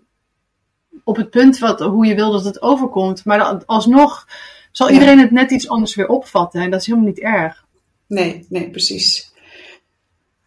op 1.07 1.15
het 1.15 1.29
punt 1.29 1.59
wat, 1.59 1.79
hoe 1.79 2.05
je 2.05 2.15
wil 2.15 2.31
dat 2.31 2.43
het 2.43 2.61
overkomt. 2.61 3.25
Maar 3.25 3.37
dan, 3.37 3.63
alsnog 3.65 4.27
zal 4.71 4.89
iedereen 4.89 5.19
het 5.19 5.31
net 5.31 5.51
iets 5.51 5.69
anders 5.69 5.95
weer 5.95 6.07
opvatten. 6.07 6.61
En 6.61 6.69
dat 6.71 6.79
is 6.79 6.85
helemaal 6.85 7.07
niet 7.07 7.19
erg. 7.19 7.65
nee, 8.07 8.45
nee, 8.49 8.69
precies. 8.69 9.31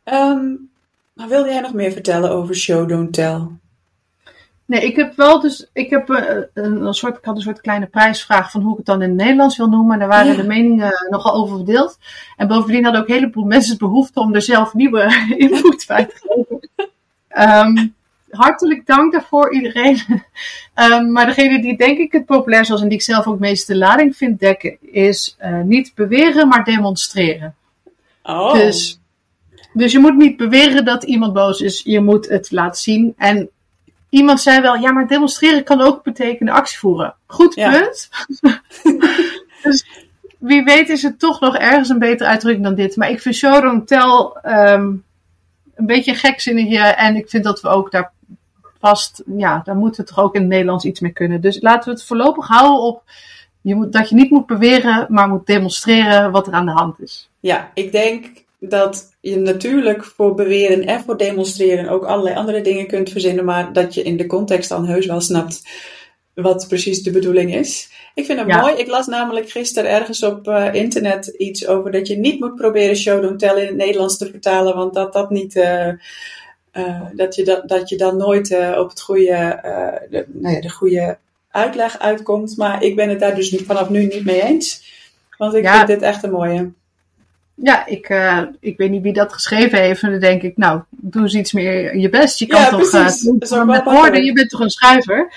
Ehm, 0.04 0.46
maar 1.14 1.28
wilde 1.28 1.48
jij 1.48 1.60
nog 1.60 1.72
meer 1.72 1.92
vertellen 1.92 2.30
over 2.30 2.54
Show 2.54 2.88
Don't 2.88 3.12
Tell? 3.12 3.40
Nee, 4.66 4.84
ik 4.84 4.96
heb 4.96 5.16
wel 5.16 5.40
dus, 5.40 5.70
ik 5.72 5.90
heb 5.90 6.10
eh, 6.10 6.42
een, 6.54 6.82
een 6.86 6.94
soort, 6.94 7.16
ik 7.18 7.24
had 7.24 7.36
een 7.36 7.42
soort 7.42 7.60
kleine 7.60 7.86
prijsvraag 7.86 8.50
van 8.50 8.60
hoe 8.62 8.70
ik 8.70 8.76
het 8.76 8.86
dan 8.86 9.02
in 9.02 9.08
het 9.08 9.18
Nederlands 9.18 9.56
wil 9.56 9.68
noemen. 9.68 9.98
Daar 9.98 10.08
waren 10.08 10.30
Ja. 10.32 10.36
de 10.42 10.46
meningen 10.46 10.92
nogal 11.10 11.34
over 11.34 11.56
verdeeld. 11.56 11.98
En 12.36 12.48
bovendien 12.48 12.82
hadden 12.84 13.02
ook 13.02 13.08
een 13.08 13.14
heleboel 13.14 13.44
mensen 13.44 13.78
behoefte 13.78 14.20
om 14.20 14.34
er 14.34 14.42
zelf 14.42 14.74
nieuwe 14.74 15.02
input 15.36 15.84
bij 15.86 16.04
te 16.06 16.14
geven. 16.20 16.68
Ehm, 17.28 17.88
hartelijk 18.30 18.86
dank 18.86 19.12
daarvoor 19.12 19.52
iedereen. 19.52 19.98
Ehm, 20.74 21.12
maar 21.12 21.26
degene 21.26 21.62
die 21.62 21.76
denk 21.76 21.98
ik 21.98 22.12
het 22.12 22.24
populairst 22.24 22.70
was 22.70 22.82
en 22.82 22.88
die 22.88 22.98
ik 22.98 23.04
zelf 23.04 23.26
ook 23.26 23.38
meest 23.38 23.66
de 23.66 23.76
lading 23.76 24.16
vind 24.16 24.40
dekken, 24.40 24.76
is 24.80 25.36
eh, 25.38 25.60
niet 25.60 25.92
beweren, 25.94 26.48
maar 26.48 26.64
demonstreren. 26.64 27.54
Oh, 28.22 28.52
Dus, 28.52 29.00
dus 29.72 29.92
je 29.92 29.98
moet 29.98 30.16
niet 30.16 30.36
beweren 30.36 30.84
dat 30.84 31.02
iemand 31.02 31.32
boos 31.32 31.60
is. 31.60 31.82
Je 31.84 32.00
moet 32.00 32.28
het 32.28 32.50
laten 32.50 32.80
zien. 32.80 33.14
En 33.16 33.50
iemand 34.08 34.40
zei 34.40 34.60
wel, 34.60 34.74
ja, 34.74 34.92
maar 34.92 35.08
demonstreren 35.08 35.64
kan 35.64 35.80
ook 35.80 36.02
betekenen 36.02 36.54
actie 36.54 36.78
voeren. 36.78 37.14
Goed 37.26 37.54
Ja. 37.54 37.70
punt. 37.70 38.08
dus 39.62 39.84
wie 40.38 40.64
weet 40.64 40.88
is 40.88 41.02
het 41.02 41.18
toch 41.18 41.40
nog 41.40 41.56
ergens 41.56 41.88
een 41.88 41.98
betere 41.98 42.28
uitdrukking 42.28 42.64
dan 42.64 42.74
dit. 42.74 42.96
Maar 42.96 43.10
ik 43.10 43.20
vind 43.20 43.34
show 43.34 43.62
don't 43.62 43.86
tell 43.86 44.30
ehm, 44.42 44.92
een 45.80 45.86
beetje 45.86 46.10
een 46.10 46.16
gekzinnigje. 46.16 46.78
En 46.78 47.16
ik 47.16 47.28
vind 47.28 47.44
dat 47.44 47.60
we 47.60 47.68
ook 47.68 47.90
daar 47.90 48.12
vast, 48.80 49.22
ja, 49.36 49.60
daar 49.64 49.76
moeten 49.76 50.04
we 50.04 50.10
toch 50.10 50.24
ook 50.24 50.34
in 50.34 50.40
het 50.40 50.50
Nederlands 50.50 50.84
iets 50.84 51.00
mee 51.00 51.12
kunnen. 51.12 51.40
Dus 51.40 51.60
laten 51.60 51.84
we 51.84 51.98
het 51.98 52.06
voorlopig 52.06 52.46
houden 52.46 52.80
op 52.80 53.02
je 53.60 53.74
moet, 53.74 53.92
dat 53.92 54.08
je 54.08 54.14
niet 54.14 54.30
moet 54.30 54.46
beweren, 54.46 55.06
maar 55.08 55.28
moet 55.28 55.46
demonstreren 55.46 56.30
wat 56.30 56.46
er 56.46 56.52
aan 56.52 56.66
de 56.66 56.72
hand 56.72 57.00
is. 57.00 57.30
Ja, 57.40 57.70
ik 57.74 57.92
denk 57.92 58.26
dat 58.58 59.16
je 59.20 59.36
natuurlijk 59.36 60.04
voor 60.04 60.34
beweren 60.34 60.86
en 60.86 61.00
voor 61.00 61.16
demonstreren 61.16 61.88
ook 61.88 62.04
allerlei 62.04 62.36
andere 62.36 62.60
dingen 62.60 62.86
kunt 62.86 63.10
verzinnen, 63.10 63.44
maar 63.44 63.72
dat 63.72 63.94
je 63.94 64.02
in 64.02 64.16
de 64.16 64.26
context 64.26 64.68
dan 64.68 64.86
heus 64.86 65.06
wel 65.06 65.20
snapt 65.20 65.62
wat 66.34 66.68
precies 66.68 67.02
de 67.02 67.10
bedoeling 67.10 67.54
is. 67.54 67.90
Ik 68.14 68.24
vind 68.24 68.38
het 68.38 68.48
Ja. 68.48 68.60
mooi. 68.60 68.74
Ik 68.74 68.86
las 68.86 69.06
namelijk 69.06 69.50
gisteren 69.50 69.90
ergens 69.90 70.22
op 70.22 70.48
eh, 70.48 70.74
internet 70.74 71.26
iets 71.26 71.66
over 71.66 71.90
dat 71.92 72.06
je 72.08 72.16
niet 72.18 72.40
moet 72.40 72.54
proberen 72.54 72.96
show 72.96 73.22
don't 73.22 73.38
tell 73.38 73.60
in 73.60 73.66
het 73.66 73.76
Nederlands 73.76 74.18
te 74.18 74.26
vertalen, 74.30 74.74
want 74.76 74.94
dat 74.94 75.12
dat 75.12 75.30
niet. 75.30 75.56
eh, 75.56 75.88
eh, 76.70 77.00
dat, 77.14 77.34
je 77.34 77.44
dat, 77.44 77.68
dat 77.68 77.88
je 77.88 77.96
dan 77.96 78.16
nooit 78.16 78.56
op 78.78 78.88
het 78.88 79.00
goede, 79.00 79.58
de, 80.10 80.24
nou 80.28 80.54
ja, 80.54 80.60
de 80.60 80.70
goede 80.70 81.18
uitleg 81.50 81.98
uitkomt. 81.98 82.56
Maar 82.56 82.82
ik 82.82 82.96
ben 82.96 83.08
het 83.08 83.20
daar 83.20 83.34
dus 83.34 83.56
vanaf 83.66 83.88
nu 83.88 84.04
niet 84.06 84.24
mee 84.24 84.42
eens. 84.42 84.82
Want 85.38 85.54
ik 85.54 85.62
Ja. 85.62 85.74
vind 85.76 85.86
dit 85.86 86.02
echt 86.02 86.22
een 86.22 86.30
mooie. 86.30 86.70
Ja, 87.54 87.86
ik, 87.86 88.08
ik 88.60 88.76
weet 88.76 88.90
niet 88.90 89.02
wie 89.02 89.12
dat 89.12 89.32
geschreven 89.32 89.78
heeft. 89.80 90.02
En 90.02 90.10
dan 90.10 90.20
denk 90.20 90.42
ik, 90.42 90.56
nou, 90.56 90.80
doe 90.90 91.22
eens 91.22 91.34
iets 91.34 91.52
meer 91.52 91.96
je 91.96 92.08
best. 92.08 92.38
Je 92.38 92.46
kan 92.46 92.60
Ja, 92.60 92.68
toch 92.68 92.90
wel 92.90 93.64
met 93.64 93.84
woorden, 93.84 94.24
je 94.24 94.32
bent 94.32 94.50
toch 94.50 94.60
een 94.60 94.70
schrijver. 94.70 95.32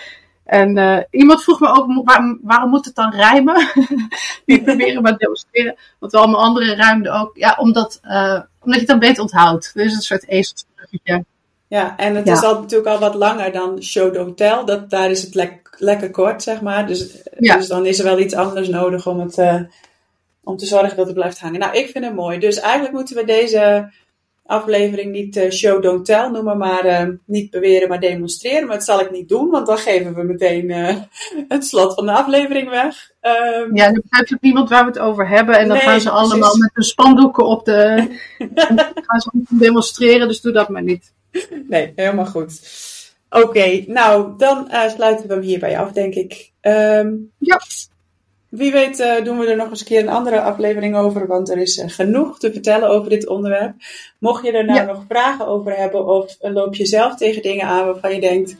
En 0.46 0.78
eh, 0.78 0.98
iemand 1.10 1.44
vroeg 1.44 1.60
me 1.60 1.68
ook, 1.68 2.02
waar- 2.06 2.38
waarom 2.42 2.70
moet 2.70 2.86
het 2.86 2.96
dan 2.96 3.12
rijmen? 3.14 3.68
niet 4.46 4.64
proberen, 4.64 5.02
maar 5.02 5.18
demonstreren. 5.18 5.76
Want 6.00 6.14
allemaal 6.14 6.40
anderen 6.42 6.76
ruimden 6.76 7.14
ook. 7.14 7.38
Ja, 7.38 7.56
omdat, 7.60 8.00
eh, 8.02 8.40
omdat 8.60 8.74
je 8.74 8.80
het 8.80 8.88
dan 8.88 9.00
beter 9.00 9.22
onthoudt. 9.22 9.72
Dus 9.74 9.94
een 9.94 10.02
soort 10.02 10.28
ezelsbruggetje. 10.28 11.26
Ja, 11.68 11.98
en 11.98 12.16
het 12.16 12.28
Ja. 12.28 12.34
is 12.34 12.44
al, 12.44 12.60
natuurlijk 12.60 12.90
al 12.90 13.00
wat 13.00 13.16
langer 13.16 13.52
dan 13.52 13.84
Show 13.84 14.14
Don't 14.14 14.38
Tell. 14.38 14.64
Dat, 14.66 14.90
daar 14.90 15.10
is 15.10 15.22
het 15.22 15.36
lek- 15.36 15.76
lekker 15.78 16.12
kort, 16.12 16.44
zeg 16.44 16.62
maar. 16.62 16.88
Dus, 16.88 17.18
Ja. 17.40 17.56
dus 17.58 17.68
dan 17.68 17.86
is 17.86 18.00
er 18.00 18.06
wel 18.06 18.20
iets 18.20 18.34
anders 18.36 18.68
nodig 18.68 19.08
om, 19.08 19.20
het, 19.20 19.38
eh, 19.38 19.62
om 20.44 20.58
te 20.58 20.66
zorgen 20.66 20.98
dat 20.98 21.06
het 21.06 21.16
blijft 21.16 21.40
hangen. 21.40 21.60
Nou, 21.60 21.78
ik 21.78 21.90
vind 21.90 22.06
het 22.06 22.14
mooi. 22.16 22.40
Dus 22.40 22.60
eigenlijk 22.60 22.94
moeten 22.94 23.16
we 23.16 23.26
deze 23.26 23.92
aflevering 24.46 25.12
niet 25.12 25.36
eh, 25.38 25.52
Show 25.52 25.82
Don't 25.84 26.06
Tell 26.06 26.28
noemen, 26.30 26.58
maar 26.58 26.86
eh, 26.86 27.08
niet 27.26 27.52
beweren, 27.52 27.90
maar 27.90 28.00
demonstreren. 28.00 28.68
Maar 28.68 28.76
dat 28.76 28.86
zal 28.86 29.00
ik 29.00 29.12
niet 29.12 29.30
doen, 29.30 29.50
want 29.50 29.68
dan 29.68 29.78
geven 29.78 30.16
we 30.16 30.24
meteen 30.24 30.70
eh, 30.72 30.96
het 31.48 31.66
slot 31.66 31.94
van 31.94 32.06
de 32.06 32.12
aflevering 32.12 32.70
weg. 32.70 33.12
Ehm, 33.20 33.76
Ja, 33.76 33.86
dan 33.86 34.02
begrijpt 34.04 34.34
ook 34.34 34.42
niemand 34.42 34.70
waar 34.70 34.82
we 34.84 34.90
het 34.90 35.00
over 35.00 35.28
hebben. 35.28 35.58
En 35.58 35.68
dan 35.68 35.78
Nee, 35.78 35.86
gaan 35.86 36.02
ze 36.02 36.10
allemaal 36.10 36.38
precies. 36.40 36.60
met 36.60 36.72
hun 36.74 36.84
spandoeken 36.84 37.46
op 37.46 37.66
de... 37.66 37.96
gaan 39.08 39.20
ze 39.22 39.30
demonstreren, 39.50 40.28
dus 40.28 40.42
doe 40.42 40.52
dat 40.52 40.70
maar 40.70 40.84
niet. 40.84 41.14
Nee, 41.68 41.94
helemaal 41.96 42.26
goed. 42.26 42.62
Oké, 43.30 43.84
nou, 43.88 44.38
dan 44.38 44.68
sluiten 44.96 45.28
we 45.28 45.34
hem 45.34 45.44
hierbij 45.44 45.80
af, 45.80 45.92
denk 45.92 46.14
ik. 46.14 46.52
Ehm, 46.62 47.12
Ja. 47.38 47.60
Wie 48.56 48.72
weet 48.72 49.00
eh, 49.00 49.24
doen 49.24 49.38
we 49.38 49.46
er 49.48 49.56
nog 49.56 49.70
eens 49.70 49.80
een 49.80 49.86
keer 49.86 50.00
een 50.00 50.10
andere 50.10 50.42
aflevering 50.42 50.96
over, 50.96 51.28
want 51.28 51.50
er 51.50 51.58
is 51.58 51.78
eh, 51.78 51.90
genoeg 51.90 52.40
te 52.40 52.52
vertellen 52.52 52.90
over 52.90 53.10
dit 53.10 53.28
onderwerp. 53.28 53.74
Mocht 54.20 54.46
je 54.46 54.52
er 54.52 54.66
nou 54.66 54.80
Ja. 54.80 54.86
nog 54.86 55.04
vragen 55.10 55.48
over 55.48 55.76
hebben 55.76 56.06
of 56.06 56.38
eh, 56.40 56.54
loop 56.54 56.76
je 56.76 56.86
zelf 56.86 57.16
tegen 57.16 57.42
dingen 57.42 57.66
aan 57.66 57.86
waarvan 57.86 58.14
je 58.16 58.22
denkt, 58.22 58.56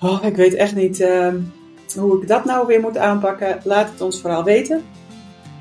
oh, 0.00 0.24
ik 0.24 0.36
weet 0.36 0.54
echt 0.54 0.74
niet 0.74 1.00
ehm, 1.00 1.36
hoe 1.98 2.22
ik 2.22 2.28
dat 2.28 2.44
nou 2.44 2.66
weer 2.66 2.80
moet 2.80 2.96
aanpakken, 2.98 3.60
laat 3.64 3.90
het 3.90 4.00
ons 4.00 4.20
vooral 4.20 4.44
weten. 4.44 4.84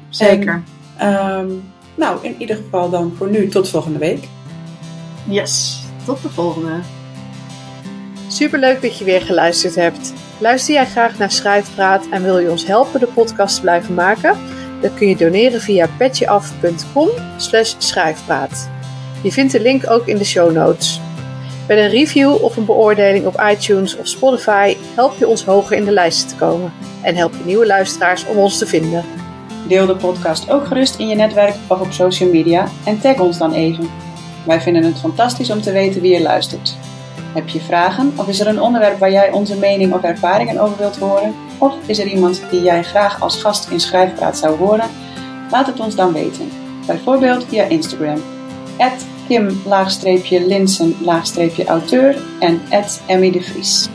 Zeker. 0.10 0.64
Ehm, 0.98 1.50
nou, 1.96 2.20
in 2.22 2.36
ieder 2.38 2.56
geval 2.56 2.90
dan 2.90 3.14
voor 3.18 3.30
nu 3.30 3.48
tot 3.48 3.70
volgende 3.70 4.00
week. 4.00 4.28
Yes. 5.30 5.84
Tot 6.06 6.22
de 6.22 6.30
volgende. 6.30 6.80
Superleuk 8.28 8.82
dat 8.82 8.98
je 8.98 9.06
weer 9.06 9.22
geluisterd 9.22 9.76
hebt. 9.76 10.14
Luister 10.38 10.74
jij 10.74 10.86
graag 10.86 11.18
naar 11.18 11.32
Schrijfpraat 11.32 12.08
en 12.10 12.24
wil 12.24 12.38
je 12.38 12.50
ons 12.50 12.66
helpen 12.66 13.00
de 13.00 13.08
podcast 13.08 13.56
te 13.56 13.62
blijven 13.62 13.94
maken? 13.94 14.38
Dan 14.82 14.94
kun 14.94 15.08
je 15.08 15.16
doneren 15.16 15.62
via 15.62 15.88
petjeaf.com 15.98 17.10
schrijfpraat. 17.78 18.70
Je 19.24 19.32
vindt 19.32 19.52
de 19.52 19.62
link 19.62 19.90
ook 19.90 20.08
in 20.08 20.18
de 20.18 20.24
show 20.24 20.52
notes. 20.52 21.02
Met 21.68 21.78
een 21.78 21.90
review 21.90 22.44
of 22.44 22.58
een 22.58 22.66
beoordeling 22.66 23.26
op 23.26 23.44
iTunes 23.52 23.98
of 23.98 24.08
Spotify 24.08 24.76
help 24.96 25.18
je 25.18 25.28
ons 25.28 25.46
hoger 25.46 25.78
in 25.78 25.86
de 25.86 25.92
lijsten 25.92 26.28
te 26.28 26.36
komen 26.36 26.74
en 27.02 27.16
help 27.16 27.34
je 27.34 27.46
nieuwe 27.46 27.66
luisteraars 27.66 28.26
om 28.26 28.38
ons 28.38 28.58
te 28.58 28.66
vinden. 28.66 29.04
Deel 29.68 29.86
de 29.86 29.96
podcast 29.96 30.50
ook 30.50 30.66
gerust 30.66 31.00
in 31.00 31.08
je 31.08 31.16
netwerk 31.16 31.56
of 31.68 31.82
op 31.82 31.92
social 31.92 32.30
media 32.30 32.68
en 32.86 33.00
tag 33.00 33.20
ons 33.20 33.38
dan 33.38 33.54
even. 33.54 33.90
Wij 34.46 34.62
vinden 34.62 34.84
het 34.84 35.00
fantastisch 35.00 35.50
om 35.50 35.62
te 35.62 35.72
weten 35.72 36.02
wie 36.02 36.16
er 36.16 36.22
luistert. 36.22 36.78
Heb 37.36 37.50
je 37.50 37.60
vragen 37.62 38.14
of 38.16 38.28
is 38.28 38.40
er 38.40 38.48
een 38.48 38.62
onderwerp 38.62 39.00
waar 39.00 39.12
jij 39.12 39.32
onze 39.32 39.58
mening 39.58 39.94
of 39.94 40.02
ervaringen 40.02 40.60
over 40.60 40.78
wilt 40.78 40.98
horen? 40.98 41.36
Of 41.58 41.74
is 41.86 42.00
er 42.00 42.08
iemand 42.08 42.42
die 42.50 42.62
jij 42.62 42.84
graag 42.84 43.22
als 43.22 43.42
gast 43.42 43.70
in 43.70 43.80
Schrijfpraat 43.80 44.38
zou 44.38 44.58
horen? 44.58 44.90
Laat 45.52 45.68
het 45.68 45.80
ons 45.80 45.96
dan 45.96 46.14
weten. 46.14 46.50
Bijvoorbeeld 46.86 47.46
via 47.46 47.64
Instagram. 47.64 48.22
Kim-Linsen-auteur 50.22 52.18
en 52.40 52.62
Emmy 53.08 53.32
de 53.32 53.42
Vries. 53.42 53.90